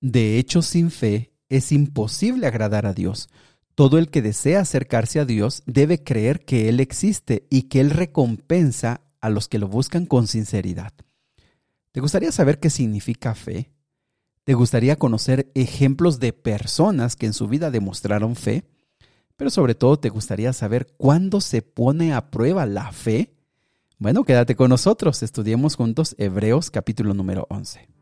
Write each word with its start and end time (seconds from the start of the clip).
De 0.00 0.38
hecho, 0.38 0.62
sin 0.62 0.90
fe 0.90 1.32
es 1.48 1.72
imposible 1.72 2.46
agradar 2.46 2.86
a 2.86 2.94
Dios. 2.94 3.28
Todo 3.74 3.98
el 3.98 4.10
que 4.10 4.22
desea 4.22 4.60
acercarse 4.60 5.20
a 5.20 5.24
Dios 5.24 5.62
debe 5.66 6.02
creer 6.02 6.44
que 6.44 6.68
Él 6.68 6.80
existe 6.80 7.46
y 7.50 7.64
que 7.64 7.80
Él 7.80 7.90
recompensa 7.90 9.02
a 9.20 9.30
los 9.30 9.48
que 9.48 9.58
lo 9.58 9.68
buscan 9.68 10.06
con 10.06 10.26
sinceridad. 10.26 10.92
¿Te 11.92 12.00
gustaría 12.00 12.32
saber 12.32 12.60
qué 12.60 12.70
significa 12.70 13.34
fe? 13.34 13.72
¿Te 14.44 14.54
gustaría 14.54 14.96
conocer 14.96 15.50
ejemplos 15.54 16.18
de 16.18 16.32
personas 16.32 17.16
que 17.16 17.26
en 17.26 17.32
su 17.32 17.48
vida 17.48 17.70
demostraron 17.70 18.36
fe? 18.36 18.64
Pero 19.36 19.50
sobre 19.50 19.74
todo 19.74 19.98
te 19.98 20.08
gustaría 20.08 20.52
saber 20.52 20.88
cuándo 20.96 21.40
se 21.40 21.62
pone 21.62 22.14
a 22.14 22.30
prueba 22.30 22.66
la 22.66 22.92
fe. 22.92 23.34
Bueno, 23.98 24.24
quédate 24.24 24.56
con 24.56 24.70
nosotros, 24.70 25.22
estudiemos 25.22 25.76
juntos 25.76 26.14
Hebreos 26.18 26.70
capítulo 26.70 27.12
número 27.12 27.46
11. 27.50 27.99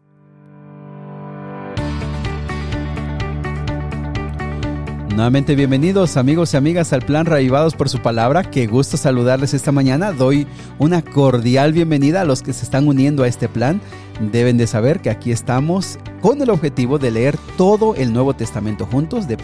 Nuevamente 5.18 5.56
bienvenidos 5.56 6.16
amigos 6.16 6.54
y 6.54 6.58
amigas 6.58 6.92
al 6.92 7.02
plan 7.02 7.26
Raivados 7.26 7.74
por 7.74 7.88
su 7.88 7.98
palabra. 7.98 8.44
Qué 8.44 8.68
gusto 8.68 8.96
saludarles 8.96 9.52
esta 9.52 9.72
mañana. 9.72 10.12
Doy 10.12 10.46
una 10.78 11.02
cordial 11.02 11.72
bienvenida 11.72 12.20
a 12.20 12.24
los 12.24 12.40
que 12.40 12.52
se 12.52 12.64
están 12.64 12.86
uniendo 12.86 13.24
a 13.24 13.26
este 13.26 13.48
plan. 13.48 13.80
Deben 14.20 14.58
de 14.58 14.68
saber 14.68 15.00
que 15.00 15.10
aquí 15.10 15.32
estamos 15.32 15.98
con 16.20 16.40
el 16.40 16.50
objetivo 16.50 17.00
de 17.00 17.10
leer 17.10 17.36
todo 17.56 17.96
el 17.96 18.12
Nuevo 18.12 18.34
Testamento 18.34 18.86
juntos, 18.86 19.26
de, 19.26 19.38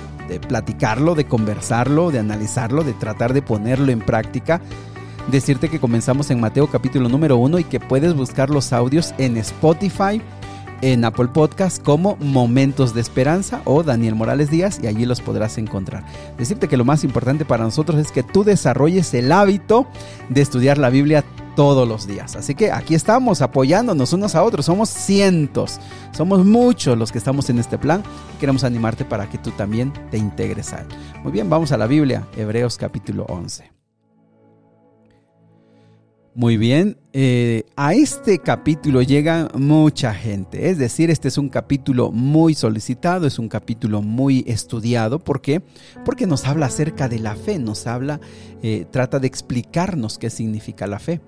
platicarlo, 0.47 1.17
de 1.17 1.25
conversarlo, 1.25 2.13
de 2.13 2.21
analizarlo, 2.21 2.85
de 2.85 2.93
tratar 2.93 3.35
de 3.35 3.43
ponerlo 3.43 3.91
en 3.91 3.99
práctica. 3.99 4.61
Decirte 5.33 5.69
que 5.71 5.81
comenzamos 5.81 6.31
en 6.31 6.39
Mateo 6.39 6.69
capítulo 6.69 7.09
número 7.09 7.37
1 7.39 7.59
y 7.59 7.65
que 7.65 7.81
puedes 7.81 8.15
buscar 8.15 8.49
los 8.49 8.73
audios 8.73 9.13
en 9.19 9.37
Spotify, 9.39 10.23
en 10.85 11.03
Apple 11.03 11.29
Podcast 11.29 11.83
como 11.83 12.17
Momentos 12.17 12.93
de 12.93 13.01
Esperanza 13.01 13.63
o 13.65 13.83
Daniel 13.83 14.15
Morales 14.15 14.51
Díaz 14.51 14.79
y 14.83 14.87
allí 14.87 15.07
los 15.07 15.23
podrás 15.23 15.57
encontrar. 15.57 16.05
Decirte 16.37 16.69
que 16.69 16.77
lo 16.77 16.85
más 16.85 17.05
importante 17.05 17.47
para 17.47 17.65
nosotros 17.65 17.99
es 17.99 18.13
que 18.13 18.23
tú 18.23 18.45
desarrolles 18.45 19.15
el 19.15 19.33
hábito 19.33 19.87
de 20.29 20.43
estudiar 20.43 20.77
la 20.77 20.91
Biblia 20.91 21.25
todos 21.57 21.89
los 21.89 22.07
días. 22.07 22.37
Así 22.37 22.55
que 22.55 22.71
aquí 22.71 22.95
estamos 22.95 23.41
apoyándonos 23.41 24.13
unos 24.13 24.35
a 24.35 24.43
otros. 24.43 24.67
Somos 24.67 24.91
cientos, 24.91 25.81
somos 26.13 26.45
muchos 26.45 26.99
los 26.99 27.13
que 27.13 27.19
estamos 27.19 27.49
en 27.49 27.59
este 27.59 27.79
plan 27.79 28.03
queremos 28.39 28.65
animarte 28.65 29.07
para 29.07 29.27
que 29.31 29.39
tú 29.39 29.53
también 29.53 29.91
te 30.11 30.19
integres 30.19 30.75
a 30.75 30.81
él. 30.81 30.89
Muy 31.23 31.33
bien, 31.33 31.49
vamos 31.49 31.73
a 31.73 31.79
la 31.79 31.87
Biblia, 31.87 32.27
Hebreos 32.37 32.77
capítulo 32.77 33.25
11. 33.31 33.84
Muy 36.37 36.57
bien, 36.57 36.97
eh, 37.13 37.63
a 37.77 37.95
este 37.95 38.41
capítulo 38.41 39.03
llega 39.03 39.49
mucha 39.55 40.13
gente, 40.13 40.69
es 40.69 40.79
decir, 40.79 41.09
este 41.09 41.29
es 41.29 41.39
un 41.39 41.49
capítulo 41.49 42.11
muy 42.11 42.55
solicitado, 42.55 43.29
es 43.29 43.39
un 43.39 43.49
capítulo 43.49 44.03
muy 44.03 44.43
estudiado, 44.49 45.21
¿por 45.21 45.41
qué? 45.41 45.63
Porque 46.05 46.27
nos 46.27 46.45
habla 46.45 46.67
acerca 46.67 47.09
de 47.09 47.21
la 47.21 47.37
fe, 47.37 47.61
nos 47.61 47.87
habla, 47.87 48.21
eh, 48.65 48.85
trata 48.91 49.21
de 49.21 49.29
explicarnos 49.29 50.19
qué 50.19 50.29
significa 50.29 50.89
la 50.89 50.99
fe. 50.99 51.21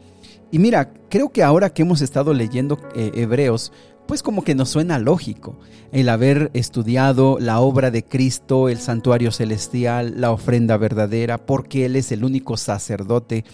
Y 0.51 0.59
mira, 0.59 0.93
creo 1.09 1.29
que 1.29 1.45
ahora 1.45 1.71
que 1.71 1.83
hemos 1.83 2.01
estado 2.01 2.35
leyendo 2.35 2.77
eh, 2.97 3.13
Hebreos, 3.15 3.73
pues 4.09 4.25
como 4.25 4.43
que 4.43 4.57
nos 4.57 4.71
suena 4.71 4.99
lógico 4.99 5.57
el 5.93 6.09
haber 6.09 6.51
estudiado 6.53 7.39
la 7.41 7.61
obra 7.61 7.93
de 7.93 8.05
Cristo, 8.05 8.69
el 8.69 8.79
santuario 8.79 9.31
celestial, 9.31 10.21
la 10.21 10.33
ofrenda 10.33 10.77
verdadera, 10.77 11.47
porque 11.47 11.87
Él 11.87 11.95
es 11.95 12.11
el 12.11 12.25
único 12.25 12.57
sacerdote 12.57 13.45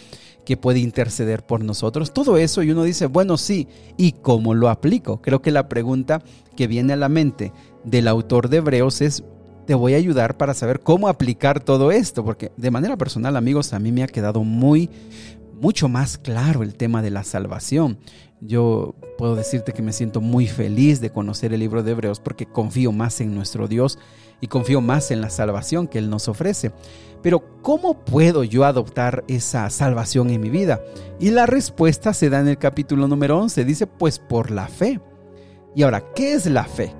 que 0.44 0.56
puede 0.56 0.80
interceder 0.80 1.44
por 1.44 1.62
nosotros. 1.64 2.12
Todo 2.12 2.36
eso 2.36 2.62
y 2.62 2.70
uno 2.70 2.84
dice, 2.84 3.06
bueno, 3.06 3.36
sí, 3.36 3.68
¿y 3.96 4.12
cómo 4.12 4.54
lo 4.54 4.68
aplico? 4.68 5.22
Creo 5.22 5.42
que 5.42 5.50
la 5.50 5.68
pregunta 5.68 6.22
que 6.56 6.66
viene 6.66 6.92
a 6.92 6.96
la 6.96 7.08
mente 7.08 7.52
del 7.84 8.08
autor 8.08 8.48
de 8.48 8.58
Hebreos 8.58 9.00
es, 9.00 9.24
te 9.66 9.74
voy 9.74 9.94
a 9.94 9.98
ayudar 9.98 10.36
para 10.36 10.54
saber 10.54 10.80
cómo 10.80 11.08
aplicar 11.08 11.60
todo 11.60 11.92
esto, 11.92 12.24
porque 12.24 12.52
de 12.56 12.70
manera 12.70 12.96
personal, 12.96 13.36
amigos, 13.36 13.72
a 13.72 13.78
mí 13.78 13.92
me 13.92 14.02
ha 14.02 14.08
quedado 14.08 14.42
muy, 14.42 14.90
mucho 15.60 15.88
más 15.88 16.18
claro 16.18 16.62
el 16.62 16.74
tema 16.74 17.02
de 17.02 17.10
la 17.10 17.22
salvación. 17.22 17.98
Yo 18.40 18.96
puedo 19.18 19.36
decirte 19.36 19.72
que 19.72 19.82
me 19.82 19.92
siento 19.92 20.20
muy 20.20 20.48
feliz 20.48 21.00
de 21.00 21.10
conocer 21.10 21.52
el 21.52 21.60
libro 21.60 21.84
de 21.84 21.92
Hebreos 21.92 22.18
porque 22.18 22.46
confío 22.46 22.90
más 22.90 23.20
en 23.20 23.36
nuestro 23.36 23.68
Dios 23.68 24.00
y 24.40 24.48
confío 24.48 24.80
más 24.80 25.12
en 25.12 25.20
la 25.20 25.30
salvación 25.30 25.86
que 25.86 25.98
Él 25.98 26.10
nos 26.10 26.26
ofrece. 26.26 26.72
Pero 27.22 27.44
¿cómo 27.62 27.94
puedo 28.04 28.44
yo 28.44 28.64
adoptar 28.64 29.24
esa 29.28 29.70
salvación 29.70 30.30
en 30.30 30.40
mi 30.40 30.50
vida? 30.50 30.80
Y 31.20 31.30
la 31.30 31.46
respuesta 31.46 32.12
se 32.12 32.28
da 32.28 32.40
en 32.40 32.48
el 32.48 32.58
capítulo 32.58 33.06
número 33.06 33.38
11. 33.38 33.64
Dice, 33.64 33.86
pues 33.86 34.18
por 34.18 34.50
la 34.50 34.66
fe. 34.68 35.00
Y 35.74 35.84
ahora, 35.84 36.02
¿qué 36.14 36.34
es 36.34 36.46
la 36.46 36.64
fe? 36.64 36.94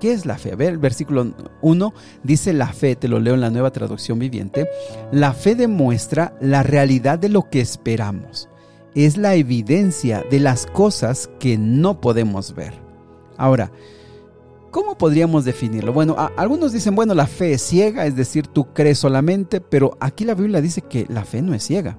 ¿Qué 0.00 0.12
es 0.12 0.26
la 0.26 0.38
fe? 0.38 0.52
A 0.52 0.56
ver, 0.56 0.70
el 0.70 0.78
versículo 0.78 1.32
1 1.62 1.94
dice 2.22 2.52
la 2.52 2.72
fe, 2.72 2.94
te 2.94 3.08
lo 3.08 3.18
leo 3.18 3.34
en 3.34 3.40
la 3.40 3.50
nueva 3.50 3.72
traducción 3.72 4.18
viviente. 4.18 4.68
La 5.10 5.32
fe 5.32 5.54
demuestra 5.54 6.36
la 6.40 6.62
realidad 6.62 7.18
de 7.18 7.28
lo 7.28 7.48
que 7.48 7.60
esperamos. 7.60 8.48
Es 8.94 9.16
la 9.16 9.34
evidencia 9.34 10.24
de 10.30 10.40
las 10.40 10.66
cosas 10.66 11.30
que 11.38 11.56
no 11.56 12.00
podemos 12.00 12.54
ver. 12.54 12.74
Ahora, 13.36 13.70
¿Cómo 14.70 14.98
podríamos 14.98 15.44
definirlo? 15.44 15.92
Bueno, 15.92 16.14
algunos 16.36 16.72
dicen, 16.72 16.94
bueno, 16.94 17.14
la 17.14 17.26
fe 17.26 17.52
es 17.52 17.62
ciega, 17.62 18.04
es 18.04 18.16
decir, 18.16 18.46
tú 18.46 18.72
crees 18.74 18.98
solamente, 18.98 19.60
pero 19.60 19.96
aquí 19.98 20.24
la 20.24 20.34
Biblia 20.34 20.60
dice 20.60 20.82
que 20.82 21.06
la 21.08 21.24
fe 21.24 21.40
no 21.40 21.54
es 21.54 21.64
ciega. 21.64 21.98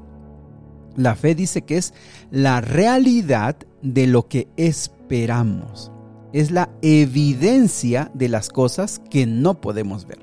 La 0.96 1.16
fe 1.16 1.34
dice 1.34 1.64
que 1.64 1.78
es 1.78 1.94
la 2.30 2.62
realidad 2.62 3.58
de 3.82 4.06
lo 4.06 4.28
que 4.28 4.48
esperamos. 4.56 5.92
Es 6.32 6.52
la 6.52 6.70
evidencia 6.84 8.12
de 8.14 8.30
las 8.30 8.50
cosas 8.50 9.02
que 9.10 9.26
no 9.26 9.62
podemos 9.62 10.06
ver. 10.06 10.20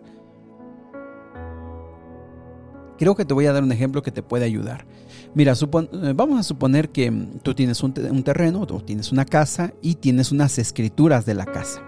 Creo 2.98 3.16
que 3.16 3.24
te 3.24 3.34
voy 3.34 3.46
a 3.46 3.52
dar 3.52 3.62
un 3.62 3.72
ejemplo 3.72 4.02
que 4.02 4.12
te 4.12 4.22
puede 4.22 4.44
ayudar. 4.44 4.86
Mira, 5.34 5.52
eh, 5.52 6.12
vamos 6.14 6.40
a 6.40 6.42
suponer 6.42 6.90
que 6.90 7.10
tú 7.42 7.54
tienes 7.54 7.82
un, 7.82 7.92
terreno 7.92 8.60
o 8.62 8.80
tienes 8.80 9.12
una 9.12 9.24
casa 9.24 9.74
y 9.82 9.96
tienes 9.96 10.30
unas 10.30 10.58
escrituras 10.58 11.26
de 11.26 11.34
la 11.34 11.44
casa. 11.44 11.82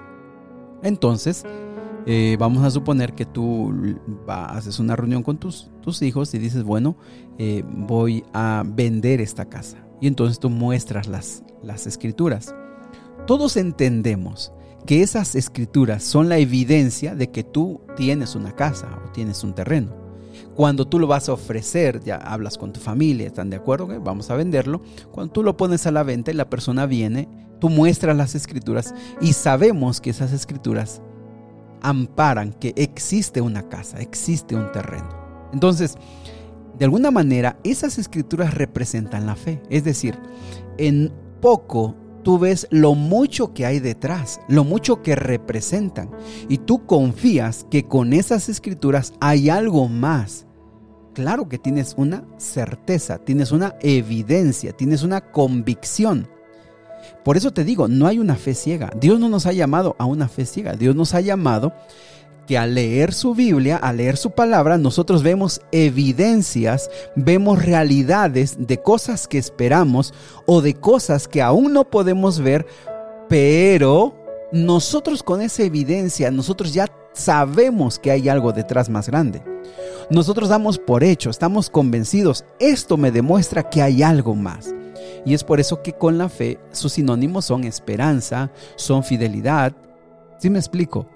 Entonces, 0.83 1.45
eh, 2.07 2.37
vamos 2.39 2.65
a 2.65 2.71
suponer 2.71 3.15
que 3.15 3.27
tú 3.27 3.73
haces 4.27 4.79
una 4.79 4.97
reunión 4.97 5.23
con 5.23 5.39
tus, 5.39 5.71
hijos 6.03 6.35
y 6.35 6.39
dices, 6.39 6.63
bueno, 6.65 6.97
eh, 7.39 7.65
voy 7.67 8.25
a 8.33 8.63
vender 8.67 9.21
esta 9.21 9.47
casa. 9.47 9.79
Y 10.01 10.07
entonces 10.07 10.39
tú 10.39 10.51
muestras 10.51 11.09
las, 11.09 11.43
las 11.63 11.87
escrituras. 11.87 12.55
Todos 13.27 13.57
entendemos 13.57 14.53
que 14.87 15.03
esas 15.03 15.35
escrituras 15.35 16.03
son 16.03 16.29
la 16.29 16.39
evidencia 16.39 17.15
de 17.15 17.31
que 17.31 17.45
tú 17.45 17.81
tienes 17.97 18.35
una 18.35 18.53
casa 18.53 19.03
o 19.05 19.11
tienes 19.11 19.45
un 19.45 19.55
terreno. 19.55 19.95
Cuando 20.55 20.87
tú 20.87 20.99
lo 20.99 21.07
vas 21.07 21.29
a 21.29 21.33
ofrecer, 21.33 22.01
ya 22.03 22.17
hablas 22.17 22.59
con 22.59 22.73
tu 22.73 22.81
familia, 22.81 23.27
¿están 23.27 23.51
de 23.51 23.57
acuerdo? 23.57 23.89
Vamos 24.01 24.31
a 24.31 24.37
venderlo. 24.37 24.83
Cuando 25.11 25.33
tú 25.33 25.43
lo 25.43 25.57
pones 25.57 25.87
a 25.87 25.91
la 25.91 26.03
venta 26.03 26.31
y 26.31 26.35
la 26.35 26.49
persona 26.49 26.87
viene 26.87 27.29
Tú 27.61 27.69
muestras 27.69 28.17
las 28.17 28.35
escrituras 28.35 28.95
y 29.21 29.33
sabemos 29.33 30.01
que 30.01 30.11
esas 30.11 30.33
escrituras 30.33 31.03
amparan 31.81 32.53
que 32.53 32.73
existe 32.77 33.41
una 33.41 33.69
casa, 33.69 34.01
existe 34.01 34.55
un 34.55 34.71
terreno. 34.73 35.09
Entonces, 35.53 35.97
de 36.79 36.85
alguna 36.85 37.11
manera, 37.11 37.59
esas 37.65 37.99
escrituras 37.99 38.55
representan 38.55 39.27
la 39.27 39.35
fe. 39.35 39.61
Es 39.71 39.85
decir, 39.85 40.17
en 40.77 41.13
poco 41.41 41.97
tú 42.23 42.39
ves 42.39 42.69
lo 42.71 42.95
mucho 42.95 43.55
que 43.55 43.67
hay 43.67 43.81
detrás, 43.81 44.41
lo 44.49 44.65
mucho 44.65 45.03
que 45.03 45.17
representan. 45.17 46.11
Y 46.49 46.59
tú 46.59 46.87
confías 46.87 47.67
que 47.71 47.85
con 47.85 48.13
esas 48.13 48.49
escrituras 48.49 49.13
hay 49.21 49.51
algo 49.51 49.89
más. 49.89 50.47
Claro 51.15 51.49
que 51.49 51.59
tienes 51.59 51.95
una 51.97 52.25
certeza, 52.37 53.19
tienes 53.19 53.51
una 53.51 53.75
evidencia, 53.81 54.73
tienes 54.73 55.03
una 55.03 55.21
convicción 55.21 56.29
por 57.25 57.37
eso 57.37 57.53
te 57.53 57.65
digo, 57.65 57.89
no 57.89 58.07
hay 58.07 58.19
una 58.19 58.37
fe 58.37 58.55
ciega. 58.55 58.91
Dios 58.99 59.21
no 59.21 59.29
nos 59.29 59.47
ha 59.47 59.53
llamado 59.53 59.97
a 59.99 60.05
una 60.05 60.29
fe 60.29 60.47
ciega. 60.47 60.75
Dios 60.75 60.95
nos 60.95 61.15
ha 61.15 61.21
llamado 61.21 61.73
que 62.49 62.57
al 62.57 62.75
leer 62.75 63.13
su 63.13 63.35
Biblia, 63.35 63.77
al 63.77 63.99
leer 63.99 64.17
su 64.17 64.31
palabra, 64.31 64.79
nosotros 64.79 65.23
vemos 65.23 65.61
evidencias, 65.71 66.91
vemos 67.15 67.63
realidades 67.63 68.57
de 68.59 68.79
cosas 68.79 69.29
que 69.29 69.37
esperamos 69.37 70.15
o 70.47 70.63
de 70.63 70.73
cosas 70.73 71.29
que 71.29 71.43
aún 71.43 71.75
no 71.75 71.85
podemos 71.91 72.41
ver, 72.41 72.67
pero 73.29 74.15
nosotros 74.51 75.23
con 75.23 75.43
esa 75.43 75.63
evidencia, 75.63 76.31
nosotros 76.31 76.73
ya 76.73 76.87
sabemos 77.13 77.99
que 77.99 78.11
hay 78.11 78.31
algo 78.31 78.53
detrás 78.53 78.89
más 78.89 79.09
grande. 79.09 79.43
Nosotros 80.09 80.49
damos 80.49 80.79
por 80.79 81.05
hecho, 81.05 81.29
estamos 81.29 81.69
convencidos, 81.69 82.47
esto 82.59 82.97
me 82.97 83.11
demuestra 83.11 83.69
que 83.69 83.83
hay 83.83 84.03
algo 84.03 84.35
más. 84.35 84.75
Y 85.25 85.35
es 85.35 85.45
por 85.45 85.61
eso 85.61 85.83
que 85.83 85.93
con 85.93 86.19
la 86.19 86.29
fe 86.29 86.59
sus 86.73 86.93
sinónimos 86.95 87.45
son 87.45 87.65
esperanza, 87.65 88.51
son 88.77 89.05
fidelidad. 89.05 89.73
¿Sí 90.39 90.51
me 90.51 90.59
explico? 90.59 91.07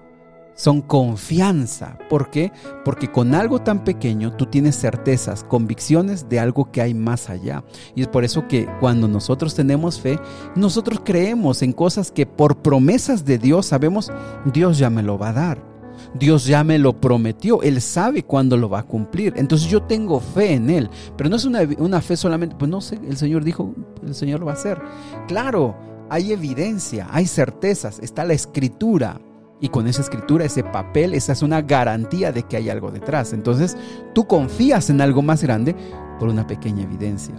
son 0.55 0.81
confianza. 0.81 1.97
¿Por 2.09 2.29
qué? 2.29 2.51
Porque 2.85 3.11
con 3.11 3.33
algo 3.35 3.59
tan 3.59 3.83
pequeño 3.83 4.35
tú 4.35 4.45
tienes 4.45 4.79
certezas, 4.79 5.43
convicciones 5.43 6.29
de 6.29 6.39
algo 6.39 6.71
que 6.71 6.81
hay 6.81 6.93
más 6.93 7.29
allá. 7.29 7.63
Y 7.95 8.01
es 8.01 8.07
por 8.07 8.23
eso 8.23 8.47
que 8.47 8.67
cuando 8.79 9.07
nosotros 9.07 9.55
tenemos 9.55 9.99
fe, 9.99 10.19
nosotros 10.55 11.01
creemos 11.03 11.61
en 11.61 11.73
cosas 11.73 12.11
que 12.11 12.25
por 12.25 12.57
promesas 12.57 13.25
de 13.25 13.37
Dios 13.37 13.67
sabemos, 13.67 14.11
Dios 14.45 14.77
ya 14.77 14.89
me 14.89 15.03
lo 15.03 15.17
va 15.17 15.29
a 15.29 15.33
dar. 15.33 15.72
Dios 16.13 16.45
ya 16.45 16.63
me 16.63 16.77
lo 16.77 16.99
prometió, 16.99 17.61
Él 17.61 17.81
sabe 17.81 18.23
cuándo 18.23 18.57
lo 18.57 18.69
va 18.69 18.79
a 18.79 18.83
cumplir. 18.83 19.33
Entonces 19.35 19.69
yo 19.69 19.83
tengo 19.83 20.19
fe 20.19 20.53
en 20.53 20.69
Él, 20.69 20.89
pero 21.17 21.29
no 21.29 21.35
es 21.35 21.45
una, 21.45 21.61
una 21.77 22.01
fe 22.01 22.17
solamente, 22.17 22.55
pues 22.57 22.69
no 22.69 22.81
sé, 22.81 22.99
el 23.07 23.17
Señor 23.17 23.43
dijo, 23.43 23.73
el 24.03 24.15
Señor 24.15 24.39
lo 24.39 24.45
va 24.47 24.53
a 24.53 24.55
hacer. 24.55 24.81
Claro, 25.27 25.75
hay 26.09 26.31
evidencia, 26.31 27.07
hay 27.11 27.25
certezas, 27.25 27.99
está 27.99 28.23
la 28.25 28.33
escritura. 28.33 29.19
Y 29.59 29.69
con 29.69 29.87
esa 29.87 30.01
escritura, 30.01 30.43
ese 30.43 30.61
papel, 30.61 31.13
esa 31.13 31.31
es 31.31 31.41
una 31.41 31.61
garantía 31.61 32.33
de 32.33 32.43
que 32.43 32.57
hay 32.57 32.69
algo 32.69 32.91
detrás. 32.91 33.31
Entonces, 33.31 33.77
tú 34.13 34.27
confías 34.27 34.89
en 34.89 34.99
algo 34.99 35.21
más 35.21 35.41
grande 35.41 35.73
por 36.19 36.27
una 36.27 36.45
pequeña 36.45 36.83
evidencia. 36.83 37.33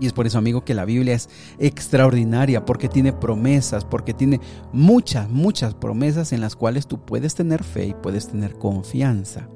Y 0.00 0.06
es 0.06 0.12
por 0.12 0.26
eso, 0.26 0.38
amigo, 0.38 0.64
que 0.64 0.74
la 0.74 0.84
Biblia 0.84 1.14
es 1.14 1.28
extraordinaria, 1.58 2.64
porque 2.64 2.88
tiene 2.88 3.12
promesas, 3.12 3.84
porque 3.84 4.14
tiene 4.14 4.40
muchas, 4.72 5.28
muchas 5.28 5.74
promesas 5.74 6.32
en 6.32 6.40
las 6.40 6.56
cuales 6.56 6.86
tú 6.86 7.04
puedes 7.04 7.34
tener 7.34 7.64
fe 7.64 7.86
y 7.86 7.94
puedes 7.94 8.28
tener 8.28 8.54
confianza. 8.54 9.48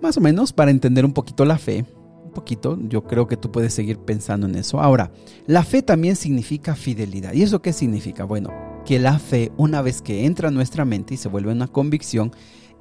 Más 0.00 0.16
o 0.16 0.20
menos 0.20 0.52
para 0.52 0.70
entender 0.70 1.04
un 1.04 1.12
poquito 1.12 1.44
la 1.44 1.58
fe, 1.58 1.84
un 2.24 2.32
poquito, 2.32 2.78
yo 2.88 3.04
creo 3.04 3.26
que 3.26 3.36
tú 3.36 3.50
puedes 3.50 3.74
seguir 3.74 3.98
pensando 3.98 4.46
en 4.46 4.54
eso. 4.56 4.80
Ahora, 4.80 5.10
la 5.46 5.62
fe 5.62 5.82
también 5.82 6.16
significa 6.16 6.74
fidelidad. 6.74 7.32
¿Y 7.32 7.42
eso 7.42 7.62
qué 7.62 7.72
significa? 7.72 8.24
Bueno, 8.24 8.50
que 8.84 8.98
la 8.98 9.18
fe, 9.18 9.52
una 9.56 9.82
vez 9.82 10.02
que 10.02 10.26
entra 10.26 10.48
a 10.48 10.52
nuestra 10.52 10.84
mente 10.84 11.14
y 11.14 11.16
se 11.16 11.28
vuelve 11.28 11.52
una 11.52 11.66
convicción, 11.66 12.32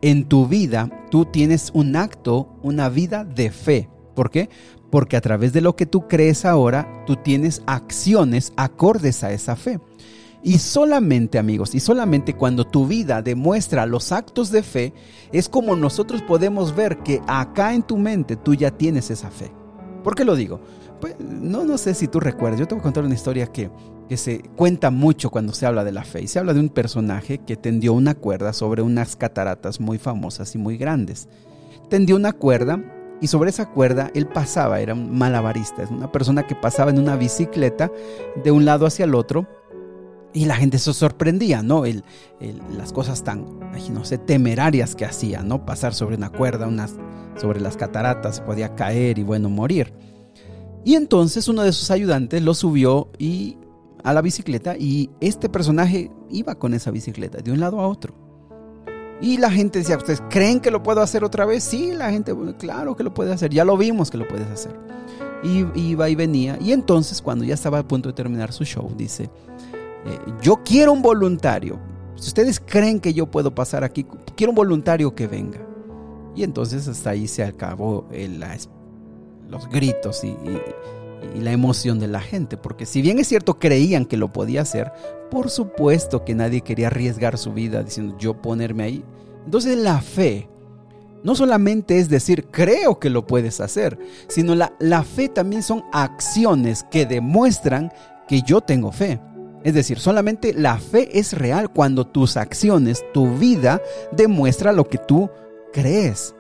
en 0.02 0.26
tu 0.26 0.48
vida 0.48 0.90
tú 1.10 1.26
tienes 1.26 1.72
un 1.74 1.96
acto, 1.96 2.60
una 2.62 2.90
vida 2.90 3.24
de 3.24 3.50
fe. 3.50 3.90
¿Por 4.16 4.32
qué? 4.32 4.50
Porque 4.90 5.18
a 5.18 5.22
través 5.22 5.54
de 5.54 5.62
lo 5.62 5.76
que 5.76 5.86
tú 5.86 6.08
crees 6.08 6.46
ahora, 6.46 7.04
tú 7.06 7.18
tienes 7.18 7.62
acciones 7.68 8.54
acordes 8.56 9.24
a 9.24 9.32
esa 9.32 9.56
fe. 9.56 9.80
Y 10.42 10.60
solamente, 10.60 11.40
amigos, 11.40 11.74
y 11.74 11.80
solamente 11.80 12.36
cuando 12.36 12.66
tu 12.66 12.86
vida 12.86 13.22
demuestra 13.22 13.86
los 13.86 14.12
actos 14.12 14.52
de 14.52 14.64
fe, 14.64 14.94
es 15.32 15.50
como 15.50 15.76
nosotros 15.76 16.22
podemos 16.22 16.76
ver 16.76 17.00
que 17.00 17.22
acá 17.28 17.74
en 17.74 17.84
tu 17.84 17.98
mente 17.98 18.36
tú 18.36 18.54
ya 18.54 18.72
tienes 18.72 19.10
esa 19.10 19.32
fe. 19.32 19.52
¿Por 20.04 20.16
qué 20.16 20.24
lo 20.24 20.36
digo? 20.36 20.62
Pues 21.02 21.16
no, 21.20 21.66
no 21.66 21.78
sé 21.78 21.96
si 21.96 22.08
tú 22.08 22.20
recuerdas, 22.20 22.60
yo 22.60 22.68
te 22.68 22.76
voy 22.76 22.82
a 22.82 22.84
contar 22.84 23.04
una 23.04 23.16
historia 23.16 23.48
que 23.48 23.70
que 24.08 24.18
se 24.18 24.40
cuenta 24.56 24.92
mucho 24.92 25.32
cuando 25.32 25.54
se 25.54 25.66
habla 25.66 25.84
de 25.84 25.92
la 25.92 26.04
fe. 26.04 26.22
Y 26.22 26.28
se 26.28 26.40
habla 26.40 26.54
de 26.54 26.60
un 26.60 26.70
personaje 26.70 27.40
que 27.40 27.56
tendió 27.56 27.94
una 27.94 28.16
cuerda 28.16 28.54
sobre 28.54 28.82
unas 28.82 29.16
cataratas 29.16 29.80
muy 29.80 29.98
famosas 29.98 30.54
y 30.56 30.58
muy 30.58 30.78
grandes. 30.78 31.28
Tendió 31.90 32.16
una 32.16 32.34
cuerda 32.34 32.80
y 33.22 33.28
sobre 33.28 33.50
esa 33.50 33.70
cuerda 33.70 34.12
él 34.14 34.28
pasaba, 34.28 34.80
era 34.80 34.94
un 34.94 35.18
malabarista, 35.18 35.84
es 35.84 35.92
una 35.92 36.12
persona 36.12 36.46
que 36.46 36.56
pasaba 36.56 36.92
en 36.92 37.00
una 37.00 37.16
bicicleta 37.16 37.92
de 38.44 38.52
un 38.52 38.66
lado 38.66 38.86
hacia 38.86 39.06
el 39.06 39.16
otro 39.16 39.48
y 40.34 40.46
la 40.46 40.56
gente 40.56 40.78
se 40.80 40.94
sorprendía, 40.94 41.64
¿no? 41.64 41.86
El, 41.86 42.04
las 42.78 42.92
cosas 42.92 43.24
tan, 43.24 43.60
no 43.92 44.04
sé, 44.04 44.18
temerarias 44.18 44.96
que 44.96 45.06
hacía, 45.06 45.44
¿no? 45.44 45.66
Pasar 45.66 45.94
sobre 45.94 46.18
una 46.18 46.30
cuerda, 46.30 46.68
unas, 46.68 46.96
sobre 47.40 47.62
las 47.62 47.78
cataratas, 47.78 48.42
podía 48.42 48.76
caer 48.76 49.18
y 49.18 49.24
bueno, 49.24 49.50
morir. 49.50 49.94
Y 50.84 50.96
entonces 50.96 51.48
uno 51.48 51.64
de 51.64 51.72
sus 51.72 51.90
ayudantes 51.90 52.42
lo 52.42 52.54
subió 52.54 53.10
y 53.18 53.58
a 54.04 54.14
la 54.14 54.22
bicicleta 54.22 54.76
y 54.78 55.10
este 55.22 55.50
personaje 55.50 56.12
iba 56.30 56.56
con 56.56 56.74
esa 56.74 56.92
bicicleta 56.92 57.40
de 57.40 57.52
un 57.52 57.62
lado 57.62 57.80
a 57.80 57.88
otro. 57.88 58.25
Y 59.22 59.38
la 59.38 59.50
gente 59.50 59.80
decía, 59.80 59.98
¿ustedes 59.98 60.22
creen 60.30 60.60
que 60.60 60.72
lo 60.72 60.84
puedo 60.84 61.02
hacer 61.02 61.24
otra 61.24 61.46
vez? 61.46 61.64
Sí, 61.64 61.92
la 61.94 62.12
gente, 62.12 62.36
claro 62.58 62.96
que 62.96 63.04
lo 63.04 63.14
puede 63.14 63.34
hacer, 63.34 63.52
ya 63.52 63.64
lo 63.64 63.78
vimos 63.78 64.12
que 64.12 64.18
lo 64.18 64.28
puedes 64.28 64.48
hacer. 64.48 64.76
Y 65.44 65.66
iba 65.80 66.10
y 66.10 66.16
venía. 66.16 66.58
Y 66.60 66.72
entonces, 66.72 67.22
cuando 67.22 67.46
ya 67.46 67.54
estaba 67.54 67.80
a 67.80 67.88
punto 67.88 68.10
de 68.10 68.14
terminar 68.14 68.52
su 68.52 68.66
show, 68.66 68.92
dice, 68.98 69.30
eh, 70.06 70.20
yo 70.42 70.62
quiero 70.64 70.92
un 70.92 71.02
voluntario. 71.02 71.80
Si 72.16 72.28
ustedes 72.28 72.60
creen 72.60 73.00
que 73.00 73.14
yo 73.14 73.26
puedo 73.28 73.54
pasar 73.54 73.84
aquí, 73.84 74.06
quiero 74.36 74.52
un 74.52 74.56
voluntario 74.56 75.16
que 75.16 75.28
venga. 75.28 75.60
Y 76.36 76.44
entonces 76.44 76.88
hasta 76.88 77.12
ahí 77.12 77.28
se 77.28 77.44
acabó 77.44 78.08
el, 78.12 78.44
los 79.50 79.70
gritos 79.70 80.24
y, 80.24 80.28
y 80.28 80.62
la 81.36 81.52
emoción 81.52 82.00
de 82.00 82.08
la 82.08 82.22
gente, 82.22 82.58
porque 82.58 82.86
si 82.86 83.02
bien 83.02 83.20
es 83.20 83.28
cierto 83.28 83.60
creían 83.60 84.06
que 84.06 84.18
lo 84.18 84.32
podía 84.32 84.62
hacer, 84.62 84.92
por 85.32 85.50
supuesto 85.50 86.24
que 86.24 86.36
nadie 86.36 86.62
quería 86.62 86.88
arriesgar 86.88 87.38
su 87.38 87.54
vida 87.54 87.84
diciendo 87.84 88.16
yo 88.18 88.42
ponerme 88.42 88.84
ahí. 88.84 89.06
Entonces 89.46 89.78
la 89.78 90.02
fe 90.02 90.50
no 91.24 91.36
solamente 91.36 92.00
es 92.00 92.08
decir 92.10 92.46
creo 92.52 93.00
que 93.00 93.10
lo 93.10 93.26
puedes 93.26 93.60
hacer, 93.60 93.98
sino 94.28 94.56
la, 94.56 94.74
la 94.80 95.04
fe 95.04 95.28
también 95.30 95.64
son 95.64 95.84
acciones 95.92 96.86
que 96.92 97.06
demuestran 97.06 97.92
que 98.28 98.42
yo 98.42 98.62
tengo 98.62 98.92
fe. 98.92 99.20
Es 99.64 99.74
decir, 99.74 99.98
solamente 99.98 100.54
la 100.54 100.78
fe 100.78 101.18
es 101.18 101.34
real 101.34 101.72
cuando 101.72 102.06
tus 102.06 102.38
acciones, 102.38 103.04
tu 103.14 103.36
vida 103.38 103.82
demuestra 104.12 104.72
lo 104.72 104.88
que 104.88 105.00
tú 105.00 105.32
crees. 105.74 106.36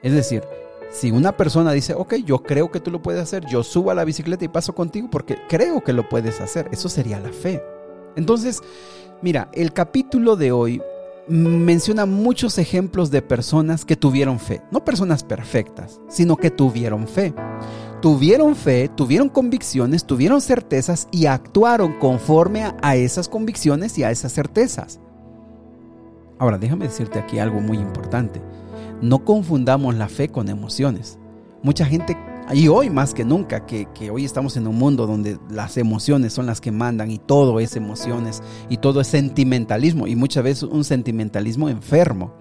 Es 0.00 0.12
decir, 0.12 0.44
si 0.90 1.10
una 1.10 1.36
persona 1.36 1.72
dice, 1.72 1.94
ok, 1.94 2.14
yo 2.24 2.42
creo 2.42 2.70
que 2.70 2.80
tú 2.80 2.90
lo 2.90 3.00
puedes 3.00 3.22
hacer, 3.22 3.46
yo 3.46 3.62
subo 3.62 3.90
a 3.90 3.94
la 3.94 4.04
bicicleta 4.04 4.44
y 4.44 4.48
paso 4.48 4.74
contigo 4.74 5.08
porque 5.10 5.38
creo 5.48 5.82
que 5.82 5.92
lo 5.92 6.08
puedes 6.08 6.40
hacer, 6.40 6.68
eso 6.72 6.88
sería 6.88 7.20
la 7.20 7.32
fe. 7.32 7.62
Entonces, 8.16 8.60
mira, 9.22 9.48
el 9.52 9.72
capítulo 9.72 10.36
de 10.36 10.52
hoy 10.52 10.82
menciona 11.28 12.06
muchos 12.06 12.58
ejemplos 12.58 13.12
de 13.12 13.22
personas 13.22 13.84
que 13.84 13.94
tuvieron 13.94 14.40
fe, 14.40 14.62
no 14.72 14.84
personas 14.84 15.22
perfectas, 15.22 16.00
sino 16.08 16.36
que 16.36 16.50
tuvieron 16.50 17.06
fe. 17.06 17.32
Tuvieron 18.02 18.56
fe, 18.56 18.88
tuvieron 18.88 19.28
convicciones, 19.28 20.06
tuvieron 20.06 20.40
certezas 20.40 21.06
y 21.12 21.26
actuaron 21.26 21.98
conforme 21.98 22.72
a 22.80 22.96
esas 22.96 23.28
convicciones 23.28 23.96
y 23.98 24.04
a 24.04 24.10
esas 24.10 24.32
certezas. 24.32 24.98
Ahora, 26.38 26.56
déjame 26.56 26.86
decirte 26.86 27.18
aquí 27.18 27.38
algo 27.38 27.60
muy 27.60 27.76
importante. 27.76 28.40
No 29.02 29.24
confundamos 29.24 29.94
la 29.94 30.08
fe 30.08 30.28
con 30.28 30.48
emociones. 30.48 31.18
Mucha 31.62 31.84
gente, 31.86 32.16
y 32.52 32.68
hoy 32.68 32.90
más 32.90 33.14
que 33.14 33.24
nunca, 33.24 33.64
que, 33.64 33.86
que, 33.94 34.10
hoy 34.10 34.24
estamos 34.24 34.56
en 34.56 34.66
un 34.66 34.76
mundo 34.76 35.06
donde 35.06 35.38
las 35.50 35.76
emociones 35.78 36.32
son 36.32 36.46
las 36.46 36.60
que 36.60 36.70
mandan 36.70 37.10
y 37.10 37.18
todo 37.18 37.60
es 37.60 37.76
emociones 37.76 38.42
y 38.68 38.76
todo 38.76 39.00
es 39.00 39.06
sentimentalismo 39.06 40.06
y 40.06 40.16
muchas 40.16 40.44
veces 40.44 40.62
un 40.64 40.84
sentimentalismo 40.84 41.68
enfermo. 41.68 42.34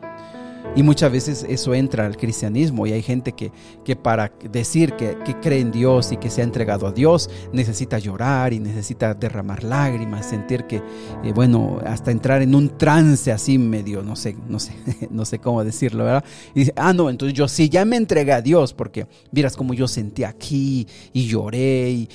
Y 0.75 0.83
muchas 0.83 1.11
veces 1.11 1.45
eso 1.49 1.73
entra 1.73 2.05
al 2.05 2.15
cristianismo 2.15 2.85
y 2.85 2.93
hay 2.93 3.01
gente 3.01 3.33
que, 3.33 3.51
que 3.83 3.95
para 3.95 4.31
decir 4.51 4.93
que, 4.93 5.17
cree 5.41 5.59
en 5.59 5.71
Dios 5.71 6.11
y 6.11 6.17
que 6.17 6.29
se 6.29 6.41
ha 6.41 6.43
entregado 6.43 6.85
a 6.85 6.91
Dios 6.91 7.29
necesita 7.51 7.97
llorar 7.97 8.53
y 8.53 8.59
necesita 8.59 9.13
derramar 9.13 9.63
lágrimas, 9.63 10.27
sentir 10.27 10.65
que, 10.65 10.77
eh, 10.77 11.33
bueno, 11.33 11.79
hasta 11.85 12.11
entrar 12.11 12.41
en 12.41 12.53
un 12.53 12.77
trance 12.77 13.31
así 13.31 13.57
medio, 13.57 14.03
no 14.03 14.15
sé, 14.15 14.35
no 14.47 14.59
sé, 14.59 14.73
no 15.09 15.25
sé 15.25 15.39
cómo 15.39 15.63
decirlo, 15.63 16.05
¿verdad? 16.05 16.23
Y 16.53 16.59
dice, 16.59 16.73
ah, 16.75 16.93
no, 16.93 17.09
entonces 17.09 17.37
yo 17.37 17.47
sí, 17.47 17.67
ya 17.67 17.83
me 17.83 17.97
entregué 17.97 18.33
a 18.33 18.41
Dios 18.41 18.73
porque 18.73 19.07
miras 19.31 19.57
como 19.57 19.73
yo 19.73 19.87
sentí 19.87 20.23
aquí 20.23 20.87
y 21.13 21.25
lloré. 21.25 22.07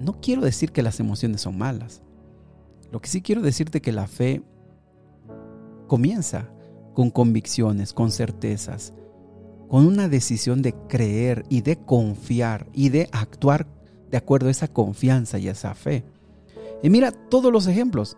No 0.00 0.20
quiero 0.20 0.42
decir 0.42 0.70
que 0.70 0.82
las 0.82 1.00
emociones 1.00 1.40
son 1.40 1.56
malas. 1.56 2.02
Lo 2.92 3.00
que 3.00 3.08
sí 3.08 3.22
quiero 3.22 3.40
decirte 3.40 3.80
que 3.80 3.90
la 3.90 4.06
fe 4.06 4.42
comienza 5.88 6.53
con 6.94 7.10
convicciones, 7.10 7.92
con 7.92 8.10
certezas, 8.10 8.94
con 9.68 9.86
una 9.86 10.08
decisión 10.08 10.62
de 10.62 10.72
creer 10.88 11.44
y 11.48 11.60
de 11.60 11.76
confiar 11.76 12.66
y 12.72 12.88
de 12.88 13.08
actuar 13.12 13.66
de 14.10 14.16
acuerdo 14.16 14.48
a 14.48 14.52
esa 14.52 14.68
confianza 14.68 15.38
y 15.38 15.48
a 15.48 15.52
esa 15.52 15.74
fe. 15.74 16.04
Y 16.82 16.90
mira 16.90 17.10
todos 17.10 17.52
los 17.52 17.66
ejemplos. 17.66 18.16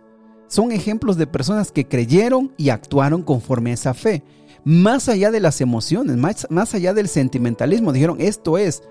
Son 0.49 0.71
ejemplos 0.71 1.17
de 1.17 1.27
personas 1.27 1.73
que 1.73 1.89
creyeron 1.89 2.53
y 2.57 2.69
actuaron 2.69 3.23
conforme 3.23 3.71
a 3.71 3.75
esa 3.75 3.95
fe. 3.95 4.23
Más 4.65 5.09
allá 5.09 5.31
de 5.31 5.41
las 5.41 5.61
emociones, 5.61 6.17
más, 6.17 6.47
más 6.51 6.75
allá 6.75 6.93
del 6.93 7.09
sentimentalismo, 7.09 7.93
dijeron, 7.93 8.21
esto 8.21 8.59
es. 8.59 8.83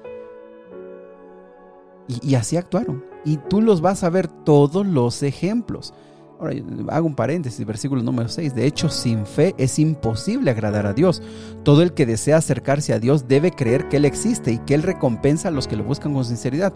Y, 2.08 2.32
y 2.32 2.36
así 2.36 2.58
actuaron. 2.58 3.04
Y 3.24 3.38
tú 3.38 3.62
los 3.62 3.82
vas 3.82 4.04
a 4.04 4.10
ver 4.10 4.28
todos 4.28 4.86
los 4.86 5.22
ejemplos. 5.24 5.94
Ahora, 6.40 6.54
hago 6.90 7.08
un 7.08 7.16
paréntesis, 7.16 7.66
versículo 7.66 8.04
número 8.04 8.28
6. 8.28 8.54
De 8.54 8.66
hecho, 8.66 8.90
sin 8.90 9.26
fe 9.26 9.56
es 9.58 9.80
imposible 9.80 10.52
agradar 10.52 10.86
a 10.86 10.94
Dios. 10.94 11.22
Todo 11.64 11.82
el 11.82 11.94
que 11.94 12.06
desea 12.06 12.38
acercarse 12.38 12.94
a 12.94 13.00
Dios 13.00 13.28
debe 13.28 13.52
creer 13.52 13.88
que 13.88 13.98
Él 13.98 14.06
existe 14.06 14.52
y 14.52 14.60
que 14.60 14.74
Él 14.74 14.84
recompensa 14.84 15.48
a 15.48 15.52
los 15.52 15.68
que 15.68 15.78
lo 15.78 15.84
buscan 15.86 16.14
con 16.14 16.26
sinceridad. 16.26 16.74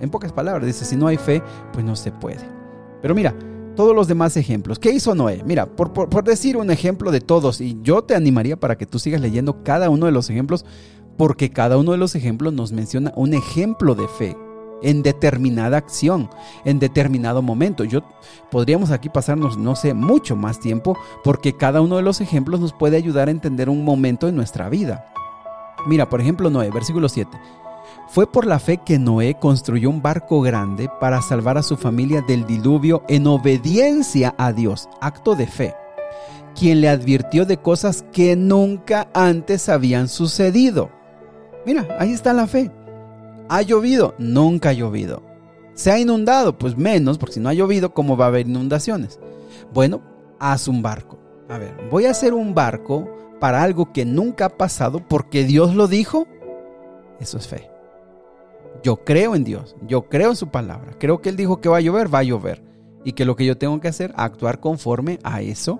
En 0.00 0.10
pocas 0.10 0.32
palabras, 0.32 0.66
dice, 0.66 0.84
si 0.84 0.96
no 0.96 1.08
hay 1.08 1.16
fe, 1.16 1.42
pues 1.72 1.84
no 1.84 1.96
se 1.96 2.12
puede. 2.12 2.48
Pero 3.00 3.14
mira, 3.14 3.34
todos 3.74 3.94
los 3.94 4.06
demás 4.06 4.36
ejemplos. 4.36 4.78
¿Qué 4.78 4.92
hizo 4.92 5.14
Noé? 5.14 5.42
Mira, 5.44 5.66
por, 5.66 5.92
por 5.92 6.24
decir 6.24 6.56
un 6.56 6.70
ejemplo 6.70 7.10
de 7.10 7.20
todos, 7.20 7.60
y 7.60 7.78
yo 7.82 8.02
te 8.02 8.14
animaría 8.14 8.58
para 8.58 8.76
que 8.76 8.86
tú 8.86 9.00
sigas 9.00 9.20
leyendo 9.20 9.64
cada 9.64 9.90
uno 9.90 10.06
de 10.06 10.12
los 10.12 10.30
ejemplos, 10.30 10.64
porque 11.16 11.50
cada 11.50 11.76
uno 11.76 11.92
de 11.92 11.98
los 11.98 12.14
ejemplos 12.14 12.52
nos 12.52 12.70
menciona 12.72 13.12
un 13.16 13.34
ejemplo 13.34 13.94
de 13.94 14.06
fe 14.06 14.36
en 14.82 15.02
determinada 15.02 15.76
acción, 15.76 16.30
en 16.64 16.78
determinado 16.78 17.42
momento. 17.42 17.84
Yo 17.84 18.02
podríamos 18.50 18.90
aquí 18.90 19.08
pasarnos, 19.08 19.56
no 19.56 19.76
sé, 19.76 19.94
mucho 19.94 20.36
más 20.36 20.60
tiempo 20.60 20.96
porque 21.24 21.56
cada 21.56 21.80
uno 21.80 21.96
de 21.96 22.02
los 22.02 22.20
ejemplos 22.20 22.60
nos 22.60 22.72
puede 22.72 22.96
ayudar 22.96 23.28
a 23.28 23.32
entender 23.32 23.68
un 23.68 23.84
momento 23.84 24.28
en 24.28 24.36
nuestra 24.36 24.68
vida. 24.68 25.06
Mira, 25.86 26.08
por 26.08 26.20
ejemplo, 26.20 26.50
Noé, 26.50 26.70
versículo 26.70 27.08
7. 27.08 27.30
Fue 28.08 28.30
por 28.30 28.46
la 28.46 28.58
fe 28.58 28.78
que 28.78 28.98
Noé 28.98 29.38
construyó 29.38 29.88
un 29.88 30.02
barco 30.02 30.40
grande 30.40 30.88
para 31.00 31.22
salvar 31.22 31.58
a 31.58 31.62
su 31.62 31.76
familia 31.76 32.20
del 32.20 32.46
diluvio 32.46 33.02
en 33.08 33.26
obediencia 33.26 34.34
a 34.38 34.52
Dios, 34.52 34.88
acto 35.00 35.34
de 35.34 35.46
fe, 35.46 35.74
quien 36.54 36.80
le 36.80 36.88
advirtió 36.88 37.46
de 37.46 37.56
cosas 37.56 38.04
que 38.12 38.36
nunca 38.36 39.08
antes 39.14 39.68
habían 39.68 40.08
sucedido. 40.08 40.90
Mira, 41.64 41.88
ahí 41.98 42.12
está 42.12 42.32
la 42.32 42.46
fe. 42.46 42.70
¿Ha 43.52 43.60
llovido? 43.60 44.14
Nunca 44.16 44.70
ha 44.70 44.72
llovido. 44.72 45.22
¿Se 45.74 45.90
ha 45.90 45.98
inundado? 45.98 46.56
Pues 46.56 46.78
menos, 46.78 47.18
porque 47.18 47.34
si 47.34 47.40
no 47.40 47.50
ha 47.50 47.52
llovido, 47.52 47.92
¿cómo 47.92 48.16
va 48.16 48.24
a 48.24 48.28
haber 48.28 48.48
inundaciones? 48.48 49.20
Bueno, 49.74 50.00
haz 50.40 50.68
un 50.68 50.80
barco. 50.80 51.18
A 51.50 51.58
ver, 51.58 51.76
voy 51.90 52.06
a 52.06 52.12
hacer 52.12 52.32
un 52.32 52.54
barco 52.54 53.14
para 53.40 53.62
algo 53.62 53.92
que 53.92 54.06
nunca 54.06 54.46
ha 54.46 54.56
pasado 54.56 55.06
porque 55.06 55.44
Dios 55.44 55.74
lo 55.74 55.86
dijo. 55.86 56.26
Eso 57.20 57.36
es 57.36 57.46
fe. 57.46 57.68
Yo 58.82 59.04
creo 59.04 59.34
en 59.34 59.44
Dios, 59.44 59.76
yo 59.86 60.08
creo 60.08 60.30
en 60.30 60.36
su 60.36 60.48
palabra. 60.48 60.94
Creo 60.98 61.20
que 61.20 61.28
Él 61.28 61.36
dijo 61.36 61.60
que 61.60 61.68
va 61.68 61.76
a 61.76 61.82
llover, 61.82 62.12
va 62.12 62.20
a 62.20 62.22
llover. 62.22 62.64
Y 63.04 63.12
que 63.12 63.26
lo 63.26 63.36
que 63.36 63.44
yo 63.44 63.58
tengo 63.58 63.78
que 63.80 63.88
hacer, 63.88 64.14
actuar 64.16 64.60
conforme 64.60 65.18
a 65.24 65.42
eso 65.42 65.78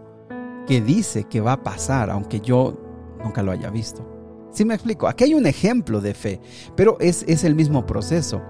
que 0.66 0.82
dice 0.82 1.24
que 1.24 1.40
va 1.40 1.52
a 1.52 1.62
pasar, 1.62 2.10
aunque 2.10 2.40
yo 2.40 2.76
nunca 3.24 3.42
lo 3.42 3.50
haya 3.50 3.70
visto. 3.70 4.11
¿Sí 4.52 4.64
me 4.64 4.74
explico? 4.74 5.08
Aquí 5.08 5.24
hay 5.24 5.34
un 5.34 5.46
ejemplo 5.46 6.00
de 6.00 6.14
fe, 6.14 6.40
pero 6.76 6.98
es, 7.00 7.24
es 7.26 7.44
el 7.44 7.54
mismo 7.54 7.86
proceso. 7.86 8.42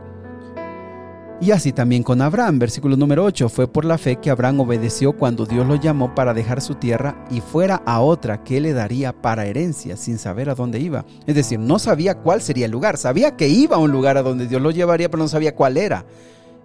Y 1.42 1.50
así 1.50 1.72
también 1.72 2.04
con 2.04 2.22
Abraham, 2.22 2.60
versículo 2.60 2.96
número 2.96 3.24
8, 3.24 3.48
fue 3.48 3.66
por 3.66 3.84
la 3.84 3.98
fe 3.98 4.14
que 4.14 4.30
Abraham 4.30 4.60
obedeció 4.60 5.12
cuando 5.12 5.44
Dios 5.44 5.66
lo 5.66 5.74
llamó 5.74 6.14
para 6.14 6.34
dejar 6.34 6.60
su 6.60 6.76
tierra 6.76 7.26
y 7.30 7.40
fuera 7.40 7.82
a 7.84 8.00
otra 8.00 8.44
que 8.44 8.60
le 8.60 8.72
daría 8.72 9.12
para 9.12 9.46
herencia 9.46 9.96
sin 9.96 10.18
saber 10.18 10.50
a 10.50 10.54
dónde 10.54 10.78
iba. 10.78 11.04
Es 11.26 11.34
decir, 11.34 11.58
no 11.58 11.80
sabía 11.80 12.14
cuál 12.16 12.42
sería 12.42 12.66
el 12.66 12.70
lugar, 12.70 12.96
sabía 12.96 13.36
que 13.36 13.48
iba 13.48 13.74
a 13.74 13.80
un 13.80 13.90
lugar 13.90 14.16
a 14.16 14.22
donde 14.22 14.46
Dios 14.46 14.62
lo 14.62 14.70
llevaría, 14.70 15.10
pero 15.10 15.24
no 15.24 15.28
sabía 15.28 15.56
cuál 15.56 15.78
era. 15.78 16.04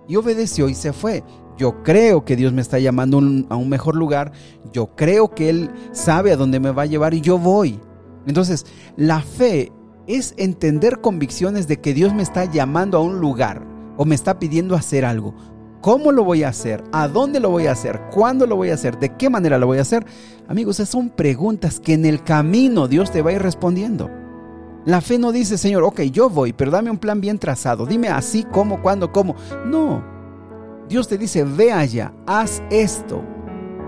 Y 0.08 0.15
obedeció 0.15 0.70
y 0.70 0.75
se 0.75 0.94
fue. 0.94 1.24
Yo 1.58 1.82
creo 1.82 2.24
que 2.24 2.36
Dios 2.36 2.53
me 2.53 2.62
está 2.62 2.77
llamando 2.77 3.17
a 3.50 3.56
un 3.56 3.70
mejor 3.70 3.96
lugar, 3.96 4.32
yo 4.74 4.96
creo 4.96 5.34
que 5.34 5.50
Él 5.50 5.72
sabe 5.91 6.32
a 6.32 6.38
dónde 6.38 6.60
me 6.60 6.70
va 6.70 6.84
a 6.84 6.88
llevar 6.88 7.15
y 7.15 7.22
yo 7.22 7.39
voy. 7.39 7.79
Entonces, 8.27 8.65
la 8.96 9.22
fe 9.22 9.72
es 10.05 10.34
entender 10.38 11.01
convicciones 11.01 11.67
de 11.67 11.79
que 11.79 11.93
Dios 11.93 12.13
me 12.13 12.24
está 12.24 12.46
llamando 12.46 12.98
a 12.98 13.01
un 13.01 13.19
lugar 13.19 13.65
o 13.98 14.05
me 14.05 14.15
está 14.15 14.39
pidiendo 14.39 14.75
hacer 14.75 15.05
algo. 15.05 15.34
¿Cómo 15.81 16.12
lo 16.12 16.24
voy 16.24 16.43
a 16.43 16.50
hacer? 16.50 16.84
¿A 16.91 17.07
dónde 17.07 17.39
lo 17.39 17.50
voy 17.50 17.67
a 17.67 17.72
hacer? 17.72 18.01
¿Cuándo 18.12 18.48
lo 18.48 18.55
voy 18.55 18.69
a 18.69 18.74
hacer? 18.74 19.00
¿De 19.00 19.15
qué 19.15 19.29
manera 19.29 19.57
lo 19.57 19.67
voy 19.67 19.77
a 19.77 19.84
hacer? 19.84 20.05
Amigos, 20.48 20.79
esas 20.79 20.89
son 20.89 21.10
preguntas 21.10 21.79
que 21.79 21.93
en 21.93 22.05
el 22.05 22.24
camino 22.24 22.88
Dios 22.88 23.12
te 23.12 23.22
va 23.22 23.29
a 23.29 23.34
ir 23.34 23.41
respondiendo. 23.41 24.10
La 24.86 25.01
fe 25.01 25.19
no 25.19 25.31
dice, 25.31 25.57
Señor, 25.57 25.84
ok, 25.84 26.01
yo 26.03 26.29
voy, 26.29 26.53
pero 26.53 26.72
dame 26.72 26.89
un 26.89 26.98
plan 26.98 27.22
bien 27.22 27.38
trazado. 27.38 27.86
Dime 27.86 28.07
así, 28.07 28.46
cómo, 28.51 28.81
cuándo, 28.81 29.12
cómo. 29.12 29.36
No. 29.65 30.03
Dios 30.89 31.07
te 31.07 31.17
dice, 31.17 31.43
ve 31.43 31.72
allá, 31.72 32.13
haz 32.25 32.63
esto. 32.69 33.22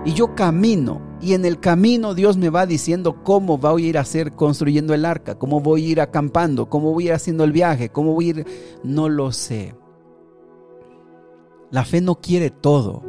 Y 0.05 0.13
yo 0.13 0.33
camino 0.33 1.01
y 1.21 1.33
en 1.33 1.43
el 1.43 1.59
camino 1.59 2.13
Dios 2.13 2.37
me 2.37 2.49
va 2.49 2.65
diciendo 2.65 3.21
cómo 3.23 3.57
voy 3.57 3.85
a 3.85 3.89
ir 3.89 3.97
a 3.97 4.01
hacer 4.01 4.33
construyendo 4.33 4.93
el 4.93 5.03
arca, 5.03 5.35
cómo 5.35 5.59
voy 5.59 5.85
a 5.85 5.89
ir 5.89 6.01
acampando, 6.01 6.69
cómo 6.69 6.93
voy 6.93 7.05
a 7.05 7.07
ir 7.07 7.13
haciendo 7.13 7.43
el 7.43 7.51
viaje, 7.51 7.89
cómo 7.89 8.13
voy 8.13 8.25
a 8.25 8.29
ir... 8.29 8.47
No 8.83 9.09
lo 9.09 9.33
sé. 9.33 9.75
La 11.69 11.83
fe 11.83 11.99
no 11.99 12.15
quiere 12.15 12.49
todo. 12.49 13.03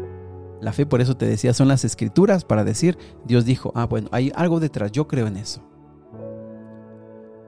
La 0.61 0.73
fe, 0.73 0.85
por 0.85 1.01
eso 1.01 1.17
te 1.17 1.27
decía, 1.27 1.55
son 1.55 1.69
las 1.69 1.85
escrituras 1.85 2.45
para 2.45 2.65
decir, 2.65 2.99
Dios 3.25 3.45
dijo, 3.45 3.73
ah, 3.75 3.87
bueno, 3.87 4.09
hay 4.13 4.33
algo 4.35 4.61
detrás, 4.61 4.93
yo 4.93 5.07
creo 5.07 5.29
en 5.29 5.37
eso. 5.37 5.63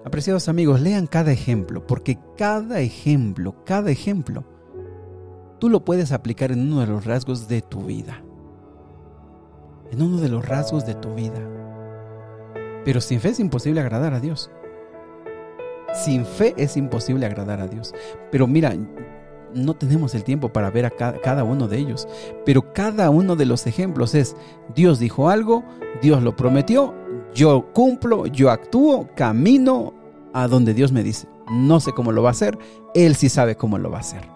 Apreciados 0.04 0.48
amigos, 0.48 0.80
lean 0.80 1.06
cada 1.06 1.32
ejemplo, 1.32 1.86
porque 1.86 2.18
cada 2.38 2.80
ejemplo, 2.80 3.56
cada 3.64 3.90
ejemplo, 3.90 4.44
tú 5.58 5.68
lo 5.68 5.84
puedes 5.84 6.12
aplicar 6.12 6.52
en 6.52 6.60
uno 6.60 6.80
de 6.80 6.86
los 6.86 7.04
rasgos 7.04 7.48
de 7.48 7.60
tu 7.60 7.82
vida 7.82 8.22
en 9.92 10.02
uno 10.02 10.16
de 10.18 10.28
los 10.28 10.44
rasgos 10.46 10.86
de 10.86 10.94
tu 10.94 11.14
vida. 11.14 11.38
Pero 12.84 13.00
sin 13.00 13.20
fe 13.20 13.28
es 13.28 13.38
imposible 13.38 13.80
agradar 13.80 14.14
a 14.14 14.20
Dios. 14.20 14.50
Sin 15.94 16.24
fe 16.24 16.54
es 16.56 16.76
imposible 16.76 17.26
agradar 17.26 17.60
a 17.60 17.68
Dios. 17.68 17.94
Pero 18.30 18.46
mira, 18.46 18.74
no 19.54 19.74
tenemos 19.74 20.14
el 20.14 20.24
tiempo 20.24 20.48
para 20.48 20.70
ver 20.70 20.86
a 20.86 20.90
cada, 20.90 21.44
uno 21.44 21.68
de 21.68 21.78
ellos. 21.78 22.08
Pero 22.44 22.72
cada 22.72 23.10
uno 23.10 23.36
de 23.36 23.44
los 23.44 23.66
ejemplos 23.66 24.14
es, 24.14 24.34
Dios 24.74 24.98
dijo 24.98 25.28
algo, 25.28 25.62
Dios 26.00 26.22
lo 26.22 26.34
prometió, 26.34 26.94
yo 27.34 27.70
cumplo, 27.74 28.26
yo 28.26 28.50
actúo, 28.50 29.08
camino 29.14 29.92
a 30.32 30.48
donde 30.48 30.72
Dios 30.72 30.90
me 30.90 31.02
dice. 31.02 31.28
No 31.50 31.80
sé 31.80 31.92
cómo 31.92 32.12
lo 32.12 32.22
va 32.22 32.30
a 32.30 32.32
hacer, 32.32 32.58
Él 32.94 33.14
sí 33.14 33.28
sabe 33.28 33.56
cómo 33.56 33.76
lo 33.76 33.90
va 33.90 33.98
a 33.98 34.00
hacer. 34.00 34.26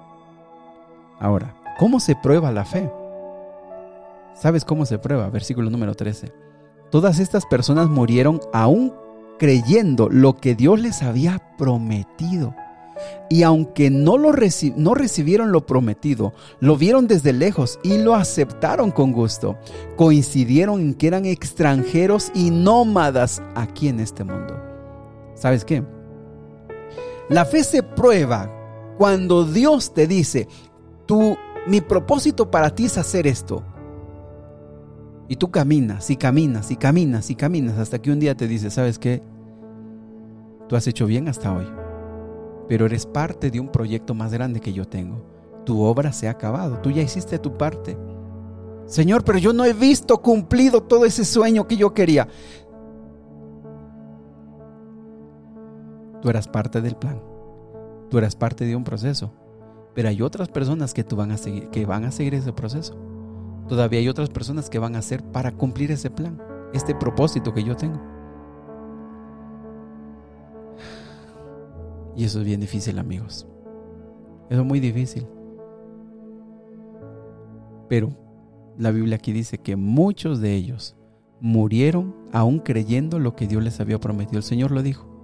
Ahora, 1.18 1.56
¿cómo 1.78 1.98
se 1.98 2.14
prueba 2.14 2.52
la 2.52 2.66
fe? 2.66 2.90
¿Sabes 4.36 4.66
cómo 4.66 4.84
se 4.84 4.98
prueba? 4.98 5.30
Versículo 5.30 5.70
número 5.70 5.94
13. 5.94 6.30
Todas 6.90 7.18
estas 7.20 7.46
personas 7.46 7.88
murieron 7.88 8.40
aún 8.52 8.92
creyendo 9.38 10.08
lo 10.10 10.36
que 10.36 10.54
Dios 10.54 10.78
les 10.78 11.02
había 11.02 11.40
prometido. 11.56 12.54
Y 13.30 13.42
aunque 13.42 13.90
no, 13.90 14.18
lo 14.18 14.32
recibieron 14.32 15.52
lo 15.52 15.66
prometido, 15.66 16.34
lo 16.60 16.76
vieron 16.76 17.06
desde 17.06 17.32
lejos 17.32 17.78
y 17.82 17.98
lo 17.98 18.14
aceptaron 18.14 18.90
con 18.90 19.12
gusto. 19.12 19.56
Coincidieron 19.96 20.80
en 20.80 20.94
que 20.94 21.06
eran 21.06 21.24
extranjeros 21.24 22.30
y 22.34 22.50
nómadas 22.50 23.42
aquí 23.54 23.88
en 23.88 24.00
este 24.00 24.22
mundo. 24.22 24.54
¿Sabes 25.34 25.64
qué? 25.64 25.82
La 27.30 27.46
fe 27.46 27.64
se 27.64 27.82
prueba 27.82 28.50
cuando 28.98 29.44
Dios 29.44 29.92
te 29.92 30.06
dice, 30.06 30.46
tú, 31.06 31.36
mi 31.66 31.80
propósito 31.80 32.50
para 32.50 32.74
ti 32.74 32.84
es 32.84 32.98
hacer 32.98 33.26
esto. 33.26 33.62
Y 35.28 35.36
tú 35.36 35.50
caminas 35.50 36.08
y 36.10 36.16
caminas 36.16 36.70
y 36.70 36.76
caminas 36.76 37.30
y 37.30 37.34
caminas 37.34 37.78
hasta 37.78 38.00
que 38.00 38.12
un 38.12 38.20
día 38.20 38.36
te 38.36 38.46
dice, 38.46 38.70
¿sabes 38.70 38.98
qué? 38.98 39.22
Tú 40.68 40.76
has 40.76 40.86
hecho 40.86 41.06
bien 41.06 41.28
hasta 41.28 41.52
hoy, 41.52 41.66
pero 42.68 42.86
eres 42.86 43.06
parte 43.06 43.50
de 43.50 43.60
un 43.60 43.68
proyecto 43.68 44.14
más 44.14 44.32
grande 44.32 44.60
que 44.60 44.72
yo 44.72 44.84
tengo. 44.84 45.24
Tu 45.64 45.80
obra 45.82 46.12
se 46.12 46.28
ha 46.28 46.32
acabado, 46.32 46.78
tú 46.78 46.90
ya 46.90 47.02
hiciste 47.02 47.38
tu 47.38 47.56
parte. 47.56 47.96
Señor, 48.86 49.24
pero 49.24 49.38
yo 49.38 49.52
no 49.52 49.64
he 49.64 49.72
visto 49.72 50.22
cumplido 50.22 50.82
todo 50.82 51.04
ese 51.04 51.24
sueño 51.24 51.66
que 51.66 51.76
yo 51.76 51.92
quería. 51.92 52.28
Tú 56.22 56.30
eras 56.30 56.46
parte 56.46 56.80
del 56.80 56.96
plan, 56.96 57.20
tú 58.10 58.18
eras 58.18 58.36
parte 58.36 58.64
de 58.64 58.76
un 58.76 58.84
proceso, 58.84 59.32
pero 59.94 60.08
hay 60.08 60.22
otras 60.22 60.48
personas 60.48 60.94
que, 60.94 61.04
tú 61.04 61.16
van, 61.16 61.32
a 61.32 61.36
seguir, 61.36 61.68
que 61.70 61.84
van 61.84 62.04
a 62.04 62.12
seguir 62.12 62.34
ese 62.34 62.52
proceso. 62.52 62.96
Todavía 63.68 63.98
hay 63.98 64.08
otras 64.08 64.30
personas 64.30 64.70
que 64.70 64.78
van 64.78 64.94
a 64.96 65.00
hacer 65.00 65.22
para 65.24 65.52
cumplir 65.52 65.90
ese 65.90 66.10
plan, 66.10 66.40
este 66.72 66.94
propósito 66.94 67.52
que 67.52 67.64
yo 67.64 67.76
tengo. 67.76 68.00
Y 72.16 72.24
eso 72.24 72.40
es 72.40 72.46
bien 72.46 72.60
difícil, 72.60 72.98
amigos. 72.98 73.46
Eso 74.48 74.60
es 74.60 74.66
muy 74.66 74.80
difícil. 74.80 75.26
Pero 77.88 78.10
la 78.78 78.90
Biblia 78.90 79.16
aquí 79.16 79.32
dice 79.32 79.58
que 79.58 79.76
muchos 79.76 80.40
de 80.40 80.54
ellos 80.54 80.96
murieron 81.40 82.14
aún 82.32 82.60
creyendo 82.60 83.18
lo 83.18 83.36
que 83.36 83.46
Dios 83.46 83.62
les 83.62 83.80
había 83.80 83.98
prometido. 83.98 84.38
El 84.38 84.44
Señor 84.44 84.70
lo 84.70 84.82
dijo. 84.82 85.15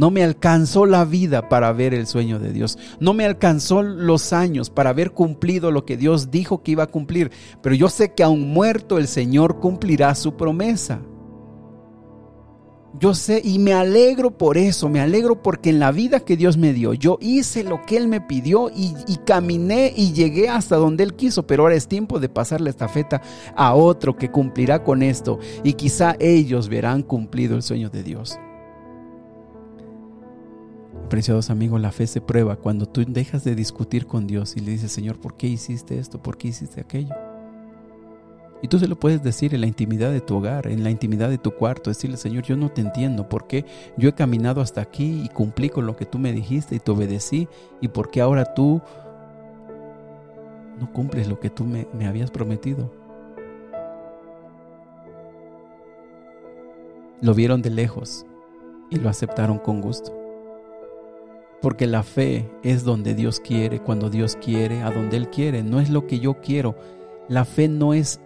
No 0.00 0.10
me 0.10 0.24
alcanzó 0.24 0.86
la 0.86 1.04
vida 1.04 1.50
para 1.50 1.70
ver 1.74 1.92
el 1.92 2.06
sueño 2.06 2.38
de 2.38 2.54
Dios. 2.54 2.78
No 3.00 3.12
me 3.12 3.26
alcanzó 3.26 3.82
los 3.82 4.32
años 4.32 4.70
para 4.70 4.88
haber 4.88 5.10
cumplido 5.10 5.70
lo 5.70 5.84
que 5.84 5.98
Dios 5.98 6.30
dijo 6.30 6.62
que 6.62 6.70
iba 6.70 6.84
a 6.84 6.86
cumplir. 6.86 7.30
Pero 7.60 7.74
yo 7.74 7.90
sé 7.90 8.14
que 8.14 8.22
aún 8.22 8.48
muerto 8.48 8.96
el 8.96 9.06
Señor 9.06 9.60
cumplirá 9.60 10.14
su 10.14 10.38
promesa. 10.38 11.02
Yo 12.98 13.12
sé 13.12 13.42
y 13.44 13.58
me 13.58 13.74
alegro 13.74 14.38
por 14.38 14.56
eso, 14.56 14.88
me 14.88 15.00
alegro 15.00 15.42
porque 15.42 15.68
en 15.68 15.78
la 15.78 15.92
vida 15.92 16.20
que 16.20 16.38
Dios 16.38 16.56
me 16.56 16.72
dio, 16.72 16.94
yo 16.94 17.18
hice 17.20 17.62
lo 17.62 17.82
que 17.82 17.98
Él 17.98 18.08
me 18.08 18.22
pidió 18.22 18.70
y, 18.70 18.94
y, 19.06 19.18
caminé 19.26 19.92
y 19.94 20.12
llegué 20.12 20.48
hasta 20.48 20.76
donde 20.76 21.04
Él 21.04 21.14
quiso, 21.14 21.46
pero 21.46 21.64
ahora 21.64 21.74
es 21.74 21.88
tiempo 21.88 22.18
de 22.18 22.30
pasar 22.30 22.62
la 22.62 22.70
estafeta 22.70 23.20
a 23.54 23.74
otro 23.74 24.16
que 24.16 24.30
cumplirá 24.30 24.82
con 24.82 25.02
esto 25.02 25.38
y 25.62 25.74
quizá 25.74 26.16
ellos 26.18 26.70
verán 26.70 27.02
cumplido 27.02 27.54
el 27.54 27.62
sueño 27.62 27.90
de 27.90 28.02
Dios. 28.02 28.38
Preciados 31.10 31.50
amigos, 31.50 31.80
la 31.80 31.92
fe 31.92 32.06
se 32.06 32.20
prueba 32.20 32.56
cuando 32.56 32.86
tú 32.86 33.04
dejas 33.06 33.44
de 33.44 33.54
discutir 33.54 34.06
con 34.06 34.26
Dios 34.26 34.56
y 34.56 34.60
le 34.60 34.70
dices, 34.70 34.92
Señor, 34.92 35.20
¿por 35.20 35.36
qué 35.36 35.48
hiciste 35.48 35.98
esto? 35.98 36.22
¿Por 36.22 36.38
qué 36.38 36.48
hiciste 36.48 36.80
aquello? 36.80 37.14
Y 38.62 38.68
tú 38.68 38.78
se 38.78 38.88
lo 38.88 38.98
puedes 38.98 39.22
decir 39.22 39.54
en 39.54 39.62
la 39.62 39.66
intimidad 39.66 40.12
de 40.12 40.20
tu 40.20 40.36
hogar, 40.36 40.66
en 40.68 40.84
la 40.84 40.90
intimidad 40.90 41.28
de 41.28 41.38
tu 41.38 41.50
cuarto, 41.50 41.90
decirle, 41.90 42.16
Señor, 42.16 42.44
yo 42.44 42.56
no 42.56 42.70
te 42.70 42.80
entiendo, 42.80 43.28
¿por 43.28 43.46
qué 43.46 43.64
yo 43.96 44.08
he 44.08 44.14
caminado 44.14 44.60
hasta 44.60 44.80
aquí 44.80 45.22
y 45.24 45.28
cumplí 45.28 45.68
con 45.68 45.86
lo 45.86 45.96
que 45.96 46.06
tú 46.06 46.18
me 46.18 46.32
dijiste 46.32 46.76
y 46.76 46.78
te 46.78 46.90
obedecí? 46.90 47.48
¿Y 47.80 47.88
por 47.88 48.10
qué 48.10 48.20
ahora 48.20 48.54
tú 48.54 48.80
no 50.80 50.90
cumples 50.92 51.28
lo 51.28 51.38
que 51.38 51.50
tú 51.50 51.64
me, 51.64 51.86
me 51.92 52.06
habías 52.06 52.30
prometido. 52.30 52.90
Lo 57.20 57.34
vieron 57.34 57.60
de 57.60 57.70
lejos 57.70 58.24
y 58.88 58.96
lo 58.96 59.10
aceptaron 59.10 59.58
con 59.58 59.82
gusto. 59.82 60.19
Porque 61.60 61.86
la 61.86 62.02
fe 62.02 62.50
es 62.62 62.84
donde 62.84 63.14
Dios 63.14 63.40
quiere, 63.40 63.80
cuando 63.80 64.08
Dios 64.08 64.36
quiere, 64.36 64.82
a 64.82 64.90
donde 64.90 65.16
Él 65.16 65.28
quiere. 65.28 65.62
No 65.62 65.80
es 65.80 65.90
lo 65.90 66.06
que 66.06 66.18
yo 66.18 66.40
quiero. 66.40 66.76
La 67.28 67.44
fe 67.44 67.68
no 67.68 67.92
es, 67.92 68.20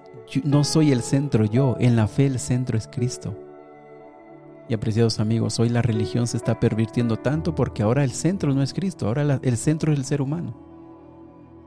no 0.45 0.63
soy 0.63 0.93
el 0.93 1.03
centro 1.03 1.45
yo. 1.45 1.77
En 1.81 1.97
la 1.97 2.07
fe 2.07 2.27
el 2.27 2.39
centro 2.39 2.79
es 2.79 2.87
Cristo. 2.87 3.35
Y 4.69 4.75
apreciados 4.75 5.21
amigos, 5.21 5.59
hoy 5.61 5.69
la 5.69 5.83
religión 5.83 6.27
se 6.27 6.39
está 6.39 6.59
pervirtiendo 6.59 7.17
tanto 7.17 7.55
porque 7.55 7.83
ahora 7.83 8.03
el 8.03 8.13
centro 8.13 8.55
no 8.55 8.63
es 8.63 8.73
Cristo, 8.73 9.07
ahora 9.07 9.39
el 9.43 9.57
centro 9.59 9.93
es 9.93 9.99
el 9.99 10.05
ser 10.07 10.23
humano. 10.23 10.55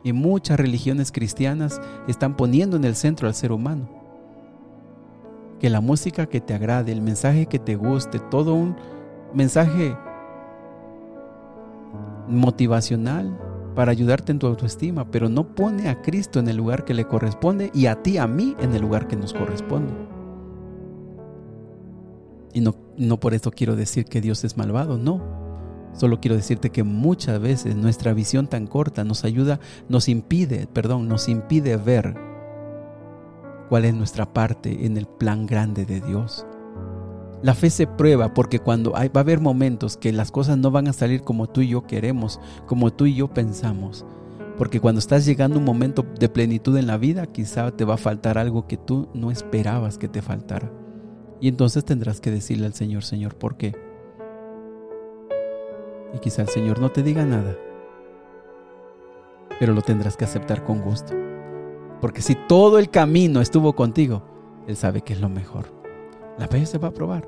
Y 0.03 0.13
muchas 0.13 0.59
religiones 0.59 1.12
cristianas 1.12 1.79
están 2.07 2.36
poniendo 2.36 2.75
en 2.75 2.86
el 2.86 2.95
centro 2.95 3.27
al 3.27 3.36
ser 3.36 3.51
humano. 3.51 3.88
Que 5.59 5.69
la 5.69 5.81
música 5.81 6.25
que 6.27 6.41
te 6.41 6.53
agrade, 6.55 6.91
el 6.91 7.01
mensaje 7.01 7.45
que 7.45 7.59
te 7.59 7.75
guste, 7.75 8.19
todo 8.19 8.55
un 8.55 8.75
mensaje 9.33 9.95
motivacional 12.27 13.38
para 13.75 13.91
ayudarte 13.91 14.31
en 14.31 14.39
tu 14.39 14.48
autoestima, 14.48 15.12
pero 15.12 15.29
no 15.29 15.53
pone 15.53 15.89
a 15.89 16.01
Cristo 16.01 16.39
en 16.39 16.48
el 16.48 16.57
lugar 16.57 16.84
que 16.84 16.93
le 16.93 17.05
corresponde 17.05 17.69
y 17.74 17.86
a 17.86 18.01
ti, 18.01 18.17
a 18.17 18.25
mí, 18.25 18.55
en 18.60 18.74
el 18.74 18.81
lugar 18.81 19.07
que 19.07 19.15
nos 19.15 19.34
corresponde. 19.34 19.93
Y 22.53 22.62
no, 22.62 22.75
no 22.98 23.19
por 23.19 23.36
esto 23.36 23.51
quiero 23.51 23.75
decir 23.75 24.05
que 24.05 24.19
Dios 24.19 24.43
es 24.43 24.57
malvado, 24.57 24.98
no. 24.98 25.22
Solo 25.93 26.19
quiero 26.19 26.36
decirte 26.36 26.72
que 26.72 26.84
muchas 26.84 27.39
veces 27.39 27.75
nuestra 27.75 28.13
visión 28.13 28.48
tan 28.48 28.67
corta 28.67 29.03
nos 29.03 29.24
ayuda, 29.24 29.60
nos 29.89 30.10
impide, 30.10 30.67
perdón, 30.67 31.07
nos 31.07 31.29
impide 31.29 31.77
ver 31.77 32.15
cuál 33.69 33.86
es 33.86 33.93
nuestra 33.93 34.34
parte 34.34 34.86
en 34.86 34.98
el 34.98 35.05
plan 35.05 35.46
grande 35.46 35.86
de 35.86 36.01
Dios. 36.01 36.46
La 37.44 37.53
fe 37.53 37.70
se 37.70 37.86
prueba 37.86 38.34
porque 38.34 38.60
cuando 38.60 38.98
hay, 38.98 39.10
va 39.10 39.22
a 39.22 39.24
haber 39.24 39.39
momentos 39.39 39.96
que 39.96 40.12
las 40.12 40.32
cosas 40.32 40.58
no 40.58 40.72
van 40.72 40.88
a 40.88 40.94
salir 40.94 41.22
como 41.22 41.48
tú 41.48 41.62
y 41.62 41.70
yo 41.70 41.86
queremos, 41.86 42.39
como 42.65 42.91
tú 42.91 43.06
y 43.06 43.13
yo 43.13 43.27
pensamos. 43.27 44.06
Porque 44.58 44.79
cuando 44.79 44.98
estás 44.98 45.24
llegando 45.24 45.60
un 45.60 45.65
momento 45.65 46.03
de 46.20 46.29
plenitud 46.29 46.75
en 46.77 46.88
la 46.88 46.98
vida, 46.98 47.27
quizá 47.27 47.70
te 47.72 47.86
va 47.86 47.94
a 47.94 47.98
faltar 47.98 48.39
algo 48.39 48.65
que 48.65 48.77
tú 48.77 49.08
no 49.13 49.29
esperabas 49.29 50.00
que 50.00 50.08
te 50.08 50.24
faltara. 50.24 50.72
Y 51.39 51.48
entonces 51.48 51.86
tendrás 51.86 52.20
que 52.20 52.32
decirle 52.32 52.65
al 52.65 52.74
Señor, 52.74 53.03
Señor, 53.03 53.36
¿por 53.36 53.56
qué? 53.56 53.75
Y 56.15 56.17
quizá 56.17 56.41
el 56.41 56.50
Señor 56.50 56.79
no 56.79 56.89
te 56.89 57.03
diga 57.03 57.24
nada, 57.24 57.56
pero 59.60 59.74
lo 59.74 59.84
tendrás 59.84 60.17
que 60.17 60.25
aceptar 60.25 60.63
con 60.63 60.82
gusto. 60.82 61.13
Porque 62.01 62.24
si 62.24 62.34
todo 62.34 62.79
el 62.79 62.89
camino 62.89 63.41
estuvo 63.41 63.75
contigo, 63.75 64.24
Él 64.67 64.75
sabe 64.75 65.01
que 65.01 65.13
es 65.13 65.22
lo 65.22 65.29
mejor 65.29 65.76
la 66.38 66.48
fe 66.48 66.65
se 66.65 66.77
va 66.77 66.89
a 66.89 66.94
probar. 66.94 67.27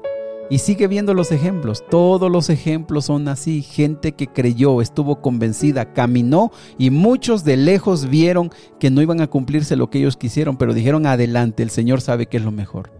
Y 0.51 0.57
sigue 0.57 0.87
viendo 0.87 1.13
los 1.13 1.31
ejemplos. 1.31 1.83
Todos 1.89 2.31
los 2.31 2.49
ejemplos 2.49 3.05
son 3.05 3.27
así. 3.27 3.61
Gente 3.61 4.13
que 4.13 4.27
creyó, 4.27 4.81
estuvo 4.81 5.21
convencida, 5.21 5.93
caminó 5.93 6.51
y 6.77 6.89
muchos 6.89 7.43
de 7.43 7.55
lejos 7.55 8.09
vieron 8.09 8.49
que 8.79 8.89
no 8.89 9.01
iban 9.01 9.21
a 9.21 9.27
cumplirse 9.27 9.75
lo 9.75 9.91
que 9.91 9.99
ellos 9.99 10.17
quisieron, 10.17 10.57
pero 10.57 10.73
dijeron 10.73 11.05
adelante, 11.05 11.61
el 11.61 11.69
Señor 11.69 12.01
sabe 12.01 12.25
que 12.25 12.37
es 12.37 12.43
lo 12.43 12.51
mejor. 12.51 12.91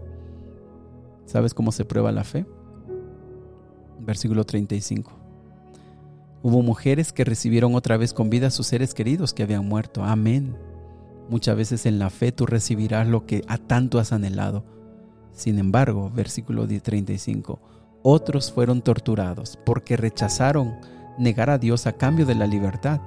¿Sabes 1.26 1.52
cómo 1.52 1.72
se 1.72 1.84
prueba 1.84 2.12
la 2.12 2.22
fe? 2.22 2.46
Versículo 3.98 4.44
35. 4.44 5.12
Hubo 6.42 6.62
mujeres 6.62 7.12
que 7.12 7.24
recibieron 7.24 7.74
otra 7.74 7.96
vez 7.96 8.14
con 8.14 8.30
vida 8.30 8.46
a 8.46 8.50
sus 8.50 8.68
seres 8.68 8.94
queridos 8.94 9.34
que 9.34 9.42
habían 9.42 9.66
muerto. 9.66 10.04
Amén. 10.04 10.56
Muchas 11.28 11.56
veces 11.56 11.84
en 11.84 11.98
la 11.98 12.10
fe 12.10 12.30
tú 12.30 12.46
recibirás 12.46 13.08
lo 13.08 13.26
que 13.26 13.42
a 13.48 13.58
tanto 13.58 13.98
has 13.98 14.12
anhelado 14.12 14.64
sin 15.32 15.58
embargo, 15.58 16.10
versículo 16.14 16.66
35, 16.66 17.58
otros 18.02 18.52
fueron 18.52 18.82
torturados 18.82 19.58
porque 19.64 19.96
rechazaron 19.96 20.76
negar 21.18 21.50
a 21.50 21.58
Dios 21.58 21.86
a 21.86 21.92
cambio 21.92 22.26
de 22.26 22.34
la 22.34 22.46
libertad. 22.46 23.00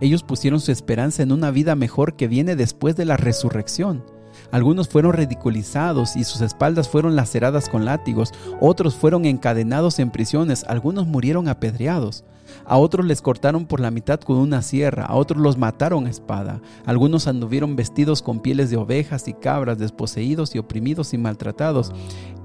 Ellos 0.00 0.22
pusieron 0.22 0.60
su 0.60 0.72
esperanza 0.72 1.22
en 1.22 1.32
una 1.32 1.50
vida 1.50 1.74
mejor 1.74 2.16
que 2.16 2.28
viene 2.28 2.54
después 2.54 2.96
de 2.96 3.06
la 3.06 3.16
resurrección. 3.16 4.04
Algunos 4.50 4.88
fueron 4.88 5.12
ridiculizados 5.12 6.16
y 6.16 6.24
sus 6.24 6.40
espaldas 6.40 6.88
fueron 6.88 7.16
laceradas 7.16 7.68
con 7.68 7.84
látigos, 7.84 8.32
otros 8.60 8.94
fueron 8.94 9.24
encadenados 9.24 9.98
en 9.98 10.10
prisiones, 10.10 10.64
algunos 10.64 11.06
murieron 11.06 11.48
apedreados. 11.48 12.24
A 12.64 12.78
otros 12.78 13.06
les 13.06 13.22
cortaron 13.22 13.66
por 13.66 13.80
la 13.80 13.90
mitad 13.90 14.20
con 14.20 14.36
una 14.36 14.62
sierra, 14.62 15.04
a 15.04 15.14
otros 15.14 15.40
los 15.40 15.56
mataron 15.56 16.06
a 16.06 16.10
espada. 16.10 16.60
Algunos 16.84 17.26
anduvieron 17.26 17.76
vestidos 17.76 18.22
con 18.22 18.40
pieles 18.40 18.70
de 18.70 18.76
ovejas 18.76 19.28
y 19.28 19.34
cabras, 19.34 19.78
desposeídos 19.78 20.54
y 20.54 20.58
oprimidos 20.58 21.12
y 21.14 21.18
maltratados. 21.18 21.92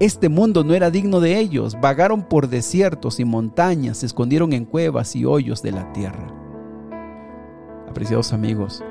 Este 0.00 0.28
mundo 0.28 0.64
no 0.64 0.74
era 0.74 0.90
digno 0.90 1.20
de 1.20 1.38
ellos. 1.38 1.76
Vagaron 1.80 2.22
por 2.22 2.48
desiertos 2.48 3.20
y 3.20 3.24
montañas, 3.24 3.98
se 3.98 4.06
escondieron 4.06 4.52
en 4.52 4.64
cuevas 4.64 5.14
y 5.16 5.24
hoyos 5.24 5.62
de 5.62 5.72
la 5.72 5.92
tierra. 5.92 6.26
Apreciados 7.88 8.32
amigos, 8.32 8.82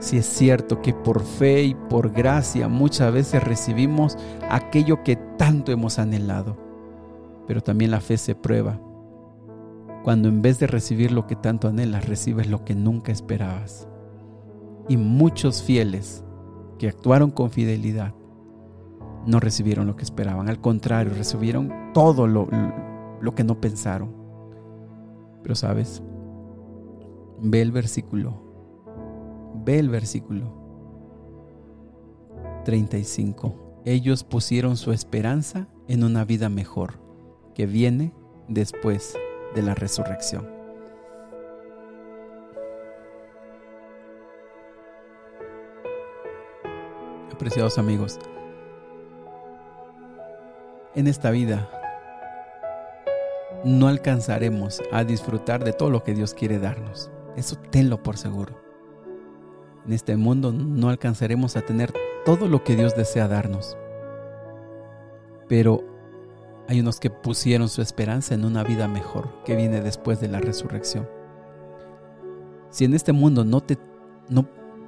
si 0.00 0.18
es 0.18 0.26
cierto 0.26 0.82
que 0.82 0.92
por 0.92 1.22
fe 1.22 1.62
y 1.62 1.74
por 1.74 2.10
gracia 2.10 2.68
muchas 2.68 3.12
veces 3.12 3.44
recibimos 3.44 4.18
aquello 4.50 5.04
que 5.04 5.16
tanto 5.16 5.70
hemos 5.70 5.98
anhelado, 5.98 6.56
pero 7.46 7.62
también 7.62 7.92
la 7.92 8.00
fe 8.00 8.16
se 8.16 8.34
prueba 8.34 8.80
cuando 10.02 10.28
en 10.28 10.42
vez 10.42 10.58
de 10.58 10.66
recibir 10.66 11.12
lo 11.12 11.26
que 11.26 11.36
tanto 11.36 11.68
anhelas, 11.68 12.08
recibes 12.08 12.48
lo 12.48 12.64
que 12.64 12.74
nunca 12.74 13.12
esperabas. 13.12 13.86
Y 14.88 14.96
muchos 14.96 15.62
fieles 15.62 16.24
que 16.78 16.88
actuaron 16.88 17.30
con 17.30 17.50
fidelidad 17.50 18.14
no 19.26 19.38
recibieron 19.38 19.86
lo 19.86 19.96
que 19.96 20.04
esperaban, 20.04 20.48
al 20.48 20.60
contrario, 20.60 21.12
recibieron 21.14 21.92
todo 21.92 22.26
lo, 22.26 22.48
que 23.34 23.44
no 23.44 23.60
pensaron. 23.60 24.14
Pero 25.42 25.54
sabes, 25.54 26.02
ve 27.38 27.60
el 27.60 27.70
versículo, 27.70 28.49
ve 29.70 29.78
el 29.78 29.88
versículo 29.88 30.52
35. 32.64 33.82
Ellos 33.84 34.24
pusieron 34.24 34.76
su 34.76 34.90
esperanza 34.90 35.68
en 35.86 36.02
una 36.02 36.24
vida 36.24 36.48
mejor 36.48 36.94
que 37.54 37.66
viene 37.66 38.12
después 38.48 39.16
de 39.54 39.62
la 39.62 39.76
resurrección. 39.76 40.48
Apreciados 47.32 47.78
amigos, 47.78 48.18
en 50.96 51.06
esta 51.06 51.30
vida 51.30 51.70
no 53.64 53.86
alcanzaremos 53.86 54.82
a 54.90 55.04
disfrutar 55.04 55.62
de 55.62 55.72
todo 55.72 55.90
lo 55.90 56.02
que 56.02 56.12
Dios 56.12 56.34
quiere 56.34 56.58
darnos. 56.58 57.08
Eso 57.36 57.54
tenlo 57.70 58.02
por 58.02 58.18
seguro. 58.18 58.69
En 59.86 59.92
este 59.92 60.16
mundo 60.16 60.52
no 60.52 60.88
alcanzaremos 60.88 61.56
a 61.56 61.62
tener 61.62 61.92
todo 62.24 62.48
lo 62.48 62.62
que 62.64 62.76
Dios 62.76 62.94
desea 62.94 63.28
darnos. 63.28 63.76
Pero 65.48 65.84
hay 66.68 66.80
unos 66.80 67.00
que 67.00 67.10
pusieron 67.10 67.68
su 67.68 67.82
esperanza 67.82 68.34
en 68.34 68.44
una 68.44 68.62
vida 68.62 68.86
mejor 68.86 69.28
que 69.44 69.56
viene 69.56 69.80
después 69.80 70.20
de 70.20 70.28
la 70.28 70.38
resurrección. 70.38 71.08
Si 72.70 72.84
en 72.84 72.94
este 72.94 73.12
mundo 73.12 73.44
no 73.44 73.62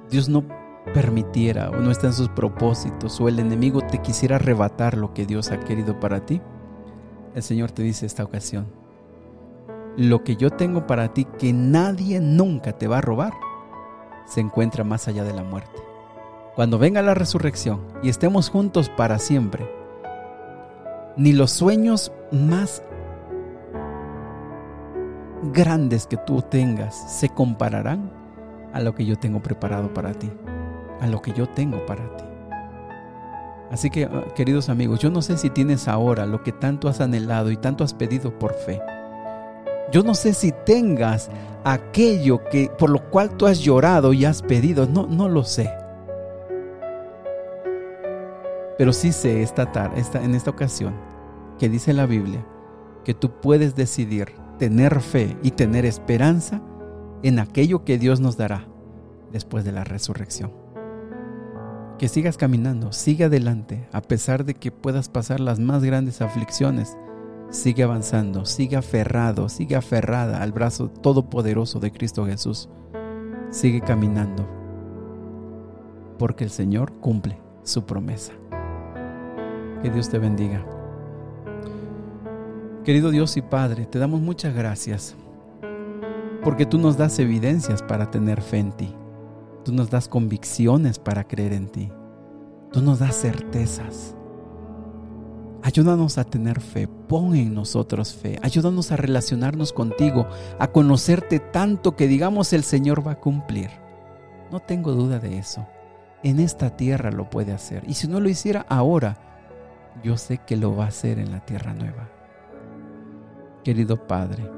Dios 0.09 0.29
no 0.29 0.45
permitiera 0.93 1.69
o 1.69 1.77
no 1.77 1.91
está 1.91 2.07
en 2.07 2.13
sus 2.13 2.29
propósitos 2.29 3.19
o 3.19 3.27
el 3.27 3.39
enemigo 3.39 3.81
te 3.81 4.01
quisiera 4.01 4.37
arrebatar 4.37 4.97
lo 4.97 5.13
que 5.13 5.25
Dios 5.25 5.51
ha 5.51 5.59
querido 5.59 5.99
para 5.99 6.25
ti, 6.25 6.41
el 7.35 7.43
Señor 7.43 7.71
te 7.71 7.83
dice 7.83 8.05
esta 8.05 8.23
ocasión, 8.23 8.67
lo 9.97 10.23
que 10.23 10.35
yo 10.35 10.51
tengo 10.51 10.87
para 10.87 11.13
ti 11.13 11.25
que 11.25 11.51
nadie 11.51 12.19
nunca 12.19 12.77
te 12.77 12.87
va 12.87 12.99
a 12.99 13.01
robar, 13.01 13.33
se 14.25 14.41
encuentra 14.41 14.83
más 14.83 15.07
allá 15.07 15.23
de 15.23 15.33
la 15.33 15.43
muerte. 15.43 15.81
Cuando 16.55 16.77
venga 16.77 17.01
la 17.01 17.13
resurrección 17.13 17.81
y 18.03 18.09
estemos 18.09 18.49
juntos 18.49 18.89
para 18.89 19.19
siempre, 19.19 19.67
ni 21.17 21.33
los 21.33 21.51
sueños 21.51 22.11
más 22.31 22.83
grandes 25.51 26.07
que 26.07 26.17
tú 26.17 26.41
tengas 26.41 26.95
se 27.19 27.29
compararán 27.29 28.11
a 28.71 28.79
lo 28.79 28.95
que 28.95 29.05
yo 29.05 29.17
tengo 29.17 29.41
preparado 29.41 29.93
para 29.93 30.13
ti, 30.13 30.31
a 31.01 31.07
lo 31.07 31.21
que 31.21 31.33
yo 31.33 31.47
tengo 31.49 31.85
para 31.85 32.15
ti. 32.17 32.23
Así 33.71 33.89
que, 33.89 34.05
ah, 34.05 34.25
queridos 34.35 34.69
amigos, 34.69 34.99
yo 34.99 35.09
no 35.09 35.21
sé 35.21 35.37
si 35.37 35.49
tienes 35.49 35.87
ahora 35.87 36.25
lo 36.25 36.43
que 36.43 36.51
tanto 36.51 36.87
has 36.87 37.01
anhelado 37.01 37.49
y 37.51 37.57
tanto 37.57 37.83
has 37.83 37.93
pedido 37.93 38.37
por 38.37 38.53
fe. 38.53 38.79
Yo 39.93 40.01
no 40.01 40.15
sé 40.15 40.33
si 40.33 40.51
tengas 40.65 41.29
aquello 41.63 42.43
que 42.49 42.71
por 42.79 42.89
lo 42.89 43.11
cual 43.11 43.37
tú 43.37 43.45
has 43.45 43.59
llorado 43.59 44.11
y 44.11 44.25
has 44.25 44.41
pedido, 44.41 44.87
no 44.87 45.05
no 45.05 45.29
lo 45.29 45.43
sé. 45.43 45.69
Pero 48.75 48.91
sí 48.91 49.11
sé 49.11 49.43
esta 49.43 49.71
tarde, 49.71 50.01
esta, 50.01 50.23
en 50.23 50.33
esta 50.33 50.49
ocasión, 50.49 50.95
que 51.59 51.69
dice 51.69 51.93
la 51.93 52.07
Biblia, 52.07 52.43
que 53.05 53.13
tú 53.13 53.39
puedes 53.39 53.75
decidir 53.75 54.33
tener 54.57 54.99
fe 54.99 55.37
y 55.43 55.51
tener 55.51 55.85
esperanza 55.85 56.59
en 57.21 57.37
aquello 57.37 57.85
que 57.85 57.99
Dios 57.99 58.19
nos 58.19 58.35
dará 58.35 58.67
después 59.31 59.63
de 59.63 59.73
la 59.73 59.83
resurrección. 59.83 60.51
Que 61.99 62.07
sigas 62.07 62.37
caminando, 62.37 62.93
sigue 62.93 63.25
adelante, 63.25 63.87
a 63.91 64.01
pesar 64.01 64.43
de 64.43 64.55
que 64.55 64.71
puedas 64.71 65.07
pasar 65.07 65.39
las 65.39 65.59
más 65.59 65.83
grandes 65.83 66.19
aflicciones. 66.21 66.97
Sigue 67.53 67.83
avanzando, 67.83 68.47
sigue 68.47 68.77
aferrado, 68.77 69.47
sigue 69.47 69.75
aferrada 69.75 70.41
al 70.41 70.51
brazo 70.51 70.89
todopoderoso 70.89 71.79
de 71.79 71.91
Cristo 71.91 72.25
Jesús. 72.25 72.67
Sigue 73.51 73.79
caminando, 73.79 74.43
porque 76.17 76.45
el 76.45 76.49
Señor 76.49 76.93
cumple 76.93 77.39
su 77.61 77.85
promesa. 77.85 78.33
Que 79.83 79.91
Dios 79.91 80.09
te 80.09 80.17
bendiga. 80.17 80.65
Querido 82.83 83.11
Dios 83.11 83.37
y 83.37 83.43
Padre, 83.43 83.85
te 83.85 83.99
damos 83.99 84.19
muchas 84.19 84.55
gracias 84.55 85.15
porque 86.43 86.65
tú 86.65 86.79
nos 86.79 86.97
das 86.97 87.19
evidencias 87.19 87.83
para 87.83 88.09
tener 88.09 88.41
fe 88.41 88.57
en 88.57 88.71
ti. 88.71 88.95
Tú 89.63 89.73
nos 89.73 89.91
das 89.91 90.07
convicciones 90.07 90.97
para 90.97 91.23
creer 91.23 91.53
en 91.53 91.67
ti. 91.67 91.91
Tú 92.71 92.81
nos 92.81 92.97
das 92.97 93.15
certezas. 93.15 94.15
Ayúdanos 95.63 96.17
a 96.17 96.25
tener 96.25 96.59
fe, 96.59 96.87
pon 96.87 97.35
en 97.35 97.53
nosotros 97.53 98.13
fe, 98.13 98.37
ayúdanos 98.41 98.91
a 98.91 98.97
relacionarnos 98.97 99.71
contigo, 99.71 100.27
a 100.59 100.67
conocerte 100.67 101.39
tanto 101.39 101.95
que 101.95 102.07
digamos 102.07 102.51
el 102.51 102.63
Señor 102.63 103.05
va 103.05 103.13
a 103.13 103.19
cumplir. 103.19 103.69
No 104.51 104.59
tengo 104.59 104.91
duda 104.91 105.19
de 105.19 105.37
eso. 105.37 105.65
En 106.21 106.41
esta 106.41 106.75
tierra 106.75 107.11
lo 107.11 107.29
puede 107.29 107.53
hacer. 107.53 107.83
Y 107.87 107.93
si 107.93 108.09
no 108.09 108.19
lo 108.19 108.27
hiciera 108.29 108.65
ahora, 108.67 109.17
yo 110.03 110.17
sé 110.17 110.39
que 110.39 110.57
lo 110.57 110.75
va 110.75 110.85
a 110.85 110.89
hacer 110.89 111.17
en 111.17 111.31
la 111.31 111.39
tierra 111.45 111.73
nueva. 111.73 112.09
Querido 113.63 114.05
Padre, 114.05 114.49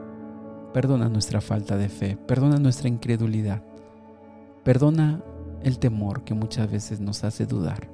perdona 0.74 1.08
nuestra 1.08 1.40
falta 1.40 1.78
de 1.78 1.90
fe, 1.90 2.18
perdona 2.18 2.58
nuestra 2.58 2.90
incredulidad, 2.90 3.62
perdona 4.64 5.22
el 5.62 5.78
temor 5.78 6.24
que 6.24 6.34
muchas 6.34 6.70
veces 6.70 7.00
nos 7.00 7.24
hace 7.24 7.46
dudar. 7.46 7.90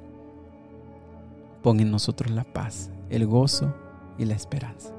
Pon 1.62 1.80
en 1.80 1.90
nosotros 1.90 2.30
la 2.30 2.44
paz, 2.44 2.90
el 3.12 3.26
gozo 3.26 3.74
y 4.18 4.24
la 4.24 4.34
esperanza. 4.34 4.90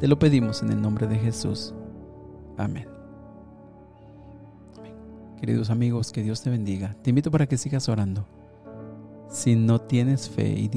Te 0.00 0.08
lo 0.08 0.18
pedimos 0.18 0.62
en 0.62 0.70
el 0.70 0.80
nombre 0.80 1.06
de 1.06 1.18
Jesús. 1.18 1.74
Amén. 2.56 2.88
Queridos 5.38 5.68
amigos, 5.68 6.10
que 6.10 6.22
Dios 6.22 6.40
te 6.40 6.50
bendiga. 6.50 6.96
Te 7.02 7.10
invito 7.10 7.30
para 7.30 7.46
que 7.46 7.58
sigas 7.58 7.88
orando. 7.88 8.26
Si 9.28 9.56
no 9.56 9.80
tienes 9.80 10.30
fe, 10.30 10.48
y, 10.48 10.68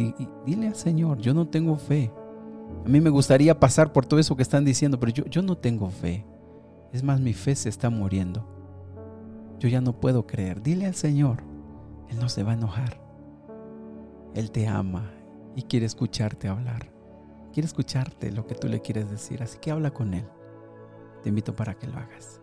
dile 0.45 0.67
al 0.67 0.75
Señor, 0.75 1.19
yo 1.19 1.33
no 1.33 1.47
tengo 1.47 1.77
fe. 1.77 2.11
A 2.85 2.89
mí 2.89 2.99
me 2.99 3.09
gustaría 3.09 3.57
pasar 3.59 3.93
por 3.93 4.05
todo 4.05 4.19
eso 4.19 4.35
que 4.35 4.43
están 4.43 4.65
diciendo, 4.65 4.99
pero 4.99 5.13
yo, 5.13 5.25
yo 5.25 5.41
no 5.41 5.57
tengo 5.57 5.89
fe. 5.89 6.25
Es 6.91 7.01
más, 7.01 7.21
mi 7.21 7.33
fe 7.33 7.55
se 7.55 7.69
está 7.69 7.89
muriendo. 7.89 8.45
Yo 9.59 9.69
ya 9.69 9.79
no 9.79 9.93
puedo 9.93 10.27
creer. 10.27 10.61
Dile 10.61 10.85
al 10.85 10.95
Señor, 10.95 11.37
Él 12.09 12.19
no 12.19 12.27
se 12.27 12.43
va 12.43 12.51
a 12.51 12.55
enojar. 12.55 12.99
Él 14.33 14.51
te 14.51 14.67
ama 14.67 15.16
y 15.57 15.63
quiere 15.63 15.87
escucharte 15.87 16.47
hablar. 16.47 16.93
Quiere 17.51 17.65
escucharte 17.65 18.31
lo 18.31 18.45
que 18.45 18.53
tú 18.53 18.67
le 18.67 18.79
quieres 18.79 19.09
decir, 19.09 19.41
así 19.41 19.57
que 19.57 19.71
habla 19.71 19.89
con 19.89 20.13
Él. 20.13 20.25
Te 21.23 21.29
invito 21.29 21.55
para 21.55 21.73
que 21.73 21.87
lo 21.87 21.97
hagas. 21.97 22.39